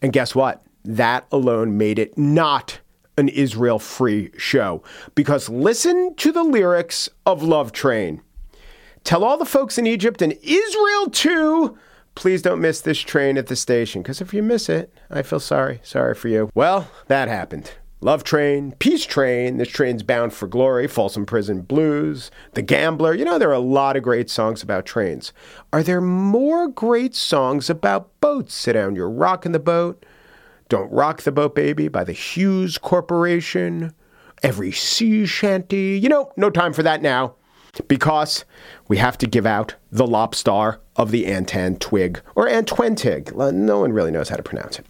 And 0.03 0.13
guess 0.13 0.35
what? 0.35 0.63
That 0.85 1.27
alone 1.31 1.79
made 1.79 1.99
it 1.99 2.19
not 2.19 2.81
an 3.17 3.29
Israel 3.29 3.79
free 3.79 4.31
show. 4.37 4.83
Because 5.15 5.49
listen 5.49 6.15
to 6.17 6.33
the 6.33 6.43
lyrics 6.43 7.09
of 7.27 7.43
Love 7.43 7.73
Train. 7.73 8.23
Tell 9.05 9.25
all 9.25 9.37
the 9.37 9.45
folks 9.45 9.79
in 9.79 9.87
Egypt 9.87 10.23
and 10.23 10.33
Israel 10.43 11.11
too, 11.11 11.77
please 12.15 12.43
don't 12.43 12.61
miss 12.61 12.81
this 12.81 13.01
train 13.01 13.37
at 13.37 13.49
the 13.49 13.57
station. 13.57 14.03
Because 14.03 14.21
if 14.21 14.33
you 14.33 14.43
miss 14.43 14.69
it, 14.69 14.93
I 15.11 15.23
feel 15.23 15.41
sorry. 15.41 15.81
Sorry 15.83 16.15
for 16.15 16.29
you. 16.29 16.51
Well, 16.55 16.89
that 17.09 17.29
happened. 17.29 17.73
Love 18.05 18.25
Train, 18.25 18.73
Peace 18.81 19.07
Train, 19.07 19.59
This 19.59 19.69
Train's 19.69 20.03
Bound 20.03 20.35
for 20.35 20.49
Glory, 20.49 20.89
Folsom 20.89 21.25
Prison 21.25 21.61
Blues, 21.61 22.33
The 22.55 22.63
Gambler. 22.63 23.15
You 23.15 23.25
know, 23.25 23.39
there 23.39 23.51
are 23.51 23.53
a 23.53 23.61
lot 23.61 23.97
of 23.97 24.03
great 24.03 24.29
songs 24.29 24.61
about 24.61 24.85
trains. 24.85 25.33
Are 25.73 25.85
there 25.85 26.01
more 26.01 26.67
great 26.67 27.15
songs 27.15 27.71
about 27.71 28.11
boats? 28.21 28.55
Sit 28.55 28.73
down, 28.73 28.97
you're 28.97 29.09
rocking 29.09 29.53
the 29.53 29.61
boat. 29.61 30.05
Don't 30.73 30.91
Rock 30.91 31.21
the 31.21 31.33
Boat 31.33 31.55
Baby 31.55 31.89
by 31.89 32.03
the 32.03 32.15
Hughes 32.15 32.79
Corporation. 32.79 33.93
every 34.43 34.73
sea 34.73 35.27
shanty. 35.27 35.99
You 35.99 36.09
know, 36.09 36.33
no 36.39 36.49
time 36.49 36.73
for 36.73 36.83
that 36.83 37.03
now 37.03 37.35
because 37.89 38.47
we 38.89 38.97
have 38.97 39.19
to 39.19 39.27
give 39.27 39.45
out 39.45 39.75
the 39.91 40.07
lobstar 40.07 40.79
of 40.97 41.11
the 41.11 41.27
Antan 41.27 41.79
twig 41.79 42.23
or 42.35 42.49
Antwentig. 42.49 43.35
No 43.53 43.81
one 43.81 43.93
really 43.93 44.11
knows 44.11 44.31
how 44.31 44.37
to 44.37 44.43
pronounce 44.43 44.79
it. 44.79 44.87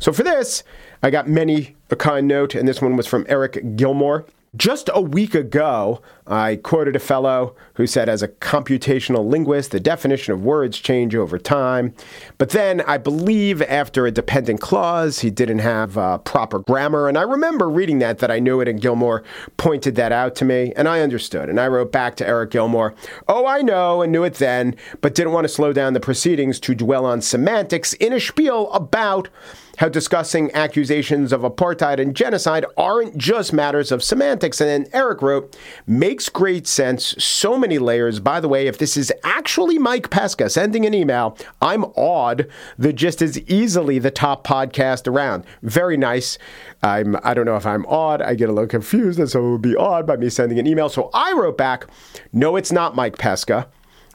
So 0.00 0.12
for 0.12 0.22
this, 0.22 0.64
I 1.02 1.08
got 1.08 1.28
many 1.28 1.76
a 1.88 1.96
kind 1.96 2.28
note, 2.28 2.54
and 2.54 2.68
this 2.68 2.82
one 2.82 2.96
was 2.96 3.06
from 3.06 3.24
Eric 3.26 3.74
Gilmore. 3.74 4.26
Just 4.54 4.90
a 4.92 5.00
week 5.00 5.34
ago, 5.34 6.02
I 6.26 6.56
quoted 6.56 6.94
a 6.94 6.98
fellow 6.98 7.56
who 7.76 7.86
said, 7.86 8.10
as 8.10 8.22
a 8.22 8.28
computational 8.28 9.26
linguist, 9.26 9.70
the 9.70 9.80
definition 9.80 10.34
of 10.34 10.44
words 10.44 10.78
change 10.78 11.14
over 11.14 11.38
time. 11.38 11.94
But 12.36 12.50
then 12.50 12.82
I 12.82 12.98
believe 12.98 13.62
after 13.62 14.04
a 14.04 14.10
dependent 14.10 14.60
clause, 14.60 15.20
he 15.20 15.30
didn't 15.30 15.60
have 15.60 15.96
uh, 15.96 16.18
proper 16.18 16.58
grammar. 16.58 17.08
And 17.08 17.16
I 17.16 17.22
remember 17.22 17.66
reading 17.66 17.98
that, 18.00 18.18
that 18.18 18.30
I 18.30 18.40
knew 18.40 18.60
it, 18.60 18.68
and 18.68 18.78
Gilmore 18.78 19.24
pointed 19.56 19.94
that 19.94 20.12
out 20.12 20.34
to 20.36 20.44
me, 20.44 20.74
and 20.76 20.86
I 20.86 21.00
understood. 21.00 21.48
And 21.48 21.58
I 21.58 21.66
wrote 21.66 21.90
back 21.90 22.16
to 22.16 22.26
Eric 22.26 22.50
Gilmore, 22.50 22.94
Oh, 23.28 23.46
I 23.46 23.62
know, 23.62 24.02
and 24.02 24.12
knew 24.12 24.22
it 24.22 24.34
then, 24.34 24.76
but 25.00 25.14
didn't 25.14 25.32
want 25.32 25.46
to 25.46 25.48
slow 25.48 25.72
down 25.72 25.94
the 25.94 25.98
proceedings 26.00 26.60
to 26.60 26.74
dwell 26.74 27.06
on 27.06 27.22
semantics 27.22 27.94
in 27.94 28.12
a 28.12 28.20
spiel 28.20 28.70
about 28.72 29.30
how 29.78 29.88
discussing 29.88 30.50
accusations 30.52 31.32
of 31.32 31.42
apartheid 31.42 31.98
and 31.98 32.14
genocide 32.14 32.64
aren't 32.76 33.16
Gist 33.16 33.52
matters 33.52 33.90
of 33.90 34.02
semantics. 34.02 34.60
And 34.60 34.68
then 34.68 34.90
Eric 34.92 35.22
wrote, 35.22 35.56
makes 35.86 36.28
great 36.28 36.66
sense. 36.66 37.14
So 37.22 37.58
many 37.58 37.78
layers. 37.78 38.20
By 38.20 38.40
the 38.40 38.48
way, 38.48 38.66
if 38.66 38.78
this 38.78 38.96
is 38.96 39.12
actually 39.24 39.78
Mike 39.78 40.10
Pesca 40.10 40.50
sending 40.50 40.84
an 40.86 40.94
email, 40.94 41.36
I'm 41.60 41.84
awed 41.96 42.48
that 42.78 42.94
just 42.94 43.22
is 43.22 43.38
easily 43.48 43.98
the 43.98 44.10
top 44.10 44.46
podcast 44.46 45.06
around. 45.06 45.44
Very 45.62 45.96
nice. 45.96 46.38
I'm 46.82 47.16
I 47.22 47.34
don't 47.34 47.46
know 47.46 47.56
if 47.56 47.66
I'm 47.66 47.86
odd. 47.86 48.20
I 48.20 48.34
get 48.34 48.48
a 48.48 48.52
little 48.52 48.68
confused, 48.68 49.18
and 49.18 49.30
so 49.30 49.46
it 49.46 49.50
would 49.52 49.62
be 49.62 49.76
odd 49.76 50.06
by 50.06 50.16
me 50.16 50.28
sending 50.28 50.58
an 50.58 50.66
email. 50.66 50.88
So 50.88 51.10
I 51.14 51.32
wrote 51.32 51.56
back, 51.56 51.86
no, 52.32 52.56
it's 52.56 52.72
not 52.72 52.96
Mike 52.96 53.18
Pesca. 53.18 53.68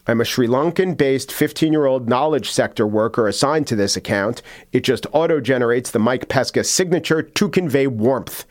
I'm 0.10 0.22
a 0.22 0.26
Sri 0.26 0.48
Lankan 0.48 0.96
based 0.96 1.34
15 1.34 1.74
year 1.74 1.86
old 1.86 2.08
knowledge 2.08 2.50
sector 2.50 2.88
worker 2.88 3.28
assigned 3.28 3.68
to 3.68 3.76
this 3.76 3.98
account. 3.98 4.42
It 4.72 4.86
just 4.86 5.06
auto 5.12 5.42
generates 5.42 5.92
the 5.92 6.00
Mike 6.00 6.30
Pesca 6.30 6.64
signature 6.64 7.22
to 7.22 7.50
convey 7.50 7.88
warmth. 7.88 8.46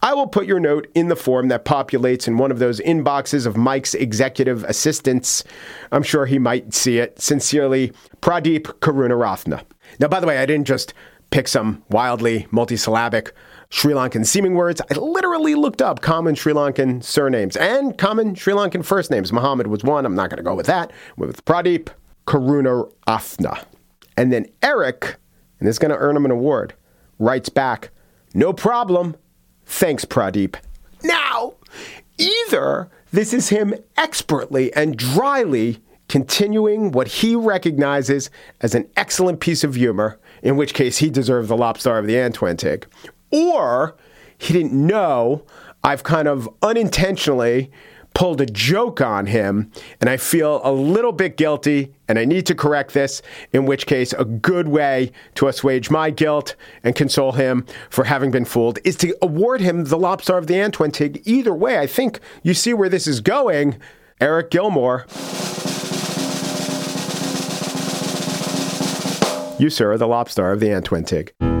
I 0.00 0.14
will 0.14 0.26
put 0.26 0.46
your 0.46 0.58
note 0.58 0.88
in 0.94 1.08
the 1.08 1.16
form 1.16 1.48
that 1.48 1.66
populates 1.66 2.26
in 2.26 2.38
one 2.38 2.50
of 2.50 2.60
those 2.60 2.80
inboxes 2.80 3.46
of 3.46 3.58
Mike's 3.58 3.94
executive 3.94 4.64
assistants. 4.64 5.44
I'm 5.92 6.02
sure 6.02 6.24
he 6.24 6.38
might 6.38 6.72
see 6.72 6.98
it. 6.98 7.20
Sincerely, 7.20 7.92
Pradeep 8.22 8.62
Karunaratna. 8.80 9.62
Now, 10.00 10.08
by 10.08 10.18
the 10.18 10.26
way, 10.26 10.38
I 10.38 10.46
didn't 10.46 10.66
just 10.66 10.94
pick 11.30 11.46
some 11.46 11.82
wildly 11.90 12.46
multisyllabic 12.50 13.32
Sri 13.72 13.94
Lankan 13.94 14.26
seeming 14.26 14.52
words. 14.52 14.82
I 14.90 14.94
literally 14.98 15.54
looked 15.54 15.80
up 15.80 16.02
common 16.02 16.34
Sri 16.34 16.52
Lankan 16.52 17.02
surnames 17.02 17.56
and 17.56 17.96
common 17.96 18.34
Sri 18.34 18.52
Lankan 18.52 18.84
first 18.84 19.10
names. 19.10 19.32
Muhammad 19.32 19.66
was 19.66 19.82
one. 19.82 20.04
I'm 20.04 20.14
not 20.14 20.28
going 20.28 20.36
to 20.36 20.42
go 20.42 20.54
with 20.54 20.66
that. 20.66 20.92
With 21.16 21.42
Pradeep 21.46 21.88
Karuna 22.26 22.92
Afna. 23.08 23.64
And 24.14 24.30
then 24.30 24.46
Eric, 24.62 25.16
and 25.58 25.66
this 25.66 25.76
is 25.76 25.78
going 25.78 25.90
to 25.90 25.96
earn 25.96 26.18
him 26.18 26.26
an 26.26 26.30
award, 26.30 26.74
writes 27.18 27.48
back, 27.48 27.88
No 28.34 28.52
problem. 28.52 29.16
Thanks, 29.64 30.04
Pradeep. 30.04 30.56
Now, 31.02 31.54
either 32.18 32.90
this 33.10 33.32
is 33.32 33.48
him 33.48 33.74
expertly 33.96 34.70
and 34.74 34.98
dryly 34.98 35.82
continuing 36.10 36.92
what 36.92 37.08
he 37.08 37.34
recognizes 37.34 38.28
as 38.60 38.74
an 38.74 38.86
excellent 38.96 39.40
piece 39.40 39.64
of 39.64 39.76
humor, 39.76 40.20
in 40.42 40.58
which 40.58 40.74
case 40.74 40.98
he 40.98 41.08
deserves 41.08 41.48
the 41.48 41.56
lobster 41.56 41.96
of 41.96 42.06
the 42.06 42.16
Antwentig, 42.16 42.84
or 43.32 43.96
he 44.38 44.52
didn't 44.52 44.72
know 44.72 45.44
I've 45.84 46.04
kind 46.04 46.28
of 46.28 46.48
unintentionally 46.62 47.70
pulled 48.14 48.40
a 48.40 48.46
joke 48.46 49.00
on 49.00 49.26
him 49.26 49.70
and 50.00 50.10
I 50.10 50.16
feel 50.16 50.60
a 50.64 50.72
little 50.72 51.12
bit 51.12 51.36
guilty 51.36 51.92
and 52.08 52.18
I 52.18 52.24
need 52.24 52.46
to 52.46 52.54
correct 52.54 52.92
this, 52.92 53.22
in 53.52 53.64
which 53.64 53.86
case, 53.86 54.12
a 54.12 54.24
good 54.24 54.68
way 54.68 55.12
to 55.36 55.48
assuage 55.48 55.90
my 55.90 56.10
guilt 56.10 56.54
and 56.84 56.94
console 56.94 57.32
him 57.32 57.66
for 57.90 58.04
having 58.04 58.30
been 58.30 58.44
fooled 58.44 58.78
is 58.84 58.96
to 58.96 59.16
award 59.22 59.60
him 59.60 59.84
the 59.84 59.98
Lobster 59.98 60.36
of 60.36 60.46
the 60.46 60.54
Antwentig. 60.54 61.22
Either 61.24 61.54
way, 61.54 61.78
I 61.78 61.86
think 61.86 62.20
you 62.42 62.54
see 62.54 62.74
where 62.74 62.88
this 62.88 63.06
is 63.06 63.20
going. 63.20 63.78
Eric 64.20 64.50
Gilmore. 64.50 65.06
You, 69.58 69.70
sir, 69.70 69.92
are 69.92 69.98
the 69.98 70.08
Lobster 70.08 70.52
of 70.52 70.60
the. 70.60 70.70
And 70.70 71.51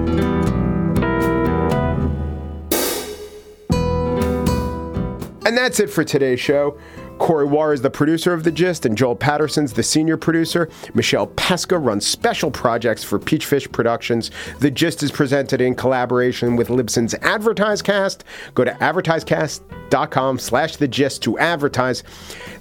that's 5.62 5.78
it 5.78 5.88
for 5.88 6.02
today's 6.02 6.40
show. 6.40 6.76
Corey 7.18 7.46
Wara 7.46 7.72
is 7.72 7.82
the 7.82 7.90
producer 7.90 8.32
of 8.32 8.42
The 8.42 8.50
Gist, 8.50 8.84
and 8.84 8.98
Joel 8.98 9.14
Patterson's 9.14 9.72
the 9.72 9.82
senior 9.84 10.16
producer. 10.16 10.68
Michelle 10.92 11.28
Pesca 11.28 11.78
runs 11.78 12.04
special 12.04 12.50
projects 12.50 13.04
for 13.04 13.20
Peachfish 13.20 13.70
Productions. 13.70 14.32
The 14.58 14.72
Gist 14.72 15.04
is 15.04 15.12
presented 15.12 15.60
in 15.60 15.76
collaboration 15.76 16.56
with 16.56 16.66
Libsyn's 16.66 17.14
AdvertiseCast. 17.14 18.22
Go 18.54 18.64
to 18.64 18.72
advertisecast.com 18.72 20.40
slash 20.40 20.76
The 20.76 20.88
Gist 20.88 21.22
to 21.22 21.38
advertise. 21.38 22.02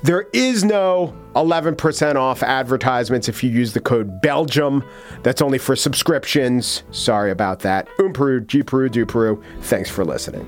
There 0.04 0.28
is 0.32 0.64
no 0.64 1.16
11% 1.36 2.16
off 2.16 2.44
advertisements 2.44 3.28
if 3.28 3.44
you 3.44 3.50
use 3.50 3.74
the 3.74 3.80
code 3.80 4.22
Belgium. 4.22 4.84
That's 5.24 5.42
only 5.42 5.58
for 5.58 5.76
subscriptions. 5.76 6.84
Sorry 6.92 7.32
about 7.32 7.62
that. 7.62 7.88
Um 8.00 8.14
Peru, 8.14 8.42
G 8.42 8.62
Peru. 8.62 9.42
Thanks 9.62 9.90
for 9.90 10.06
listening. 10.06 10.46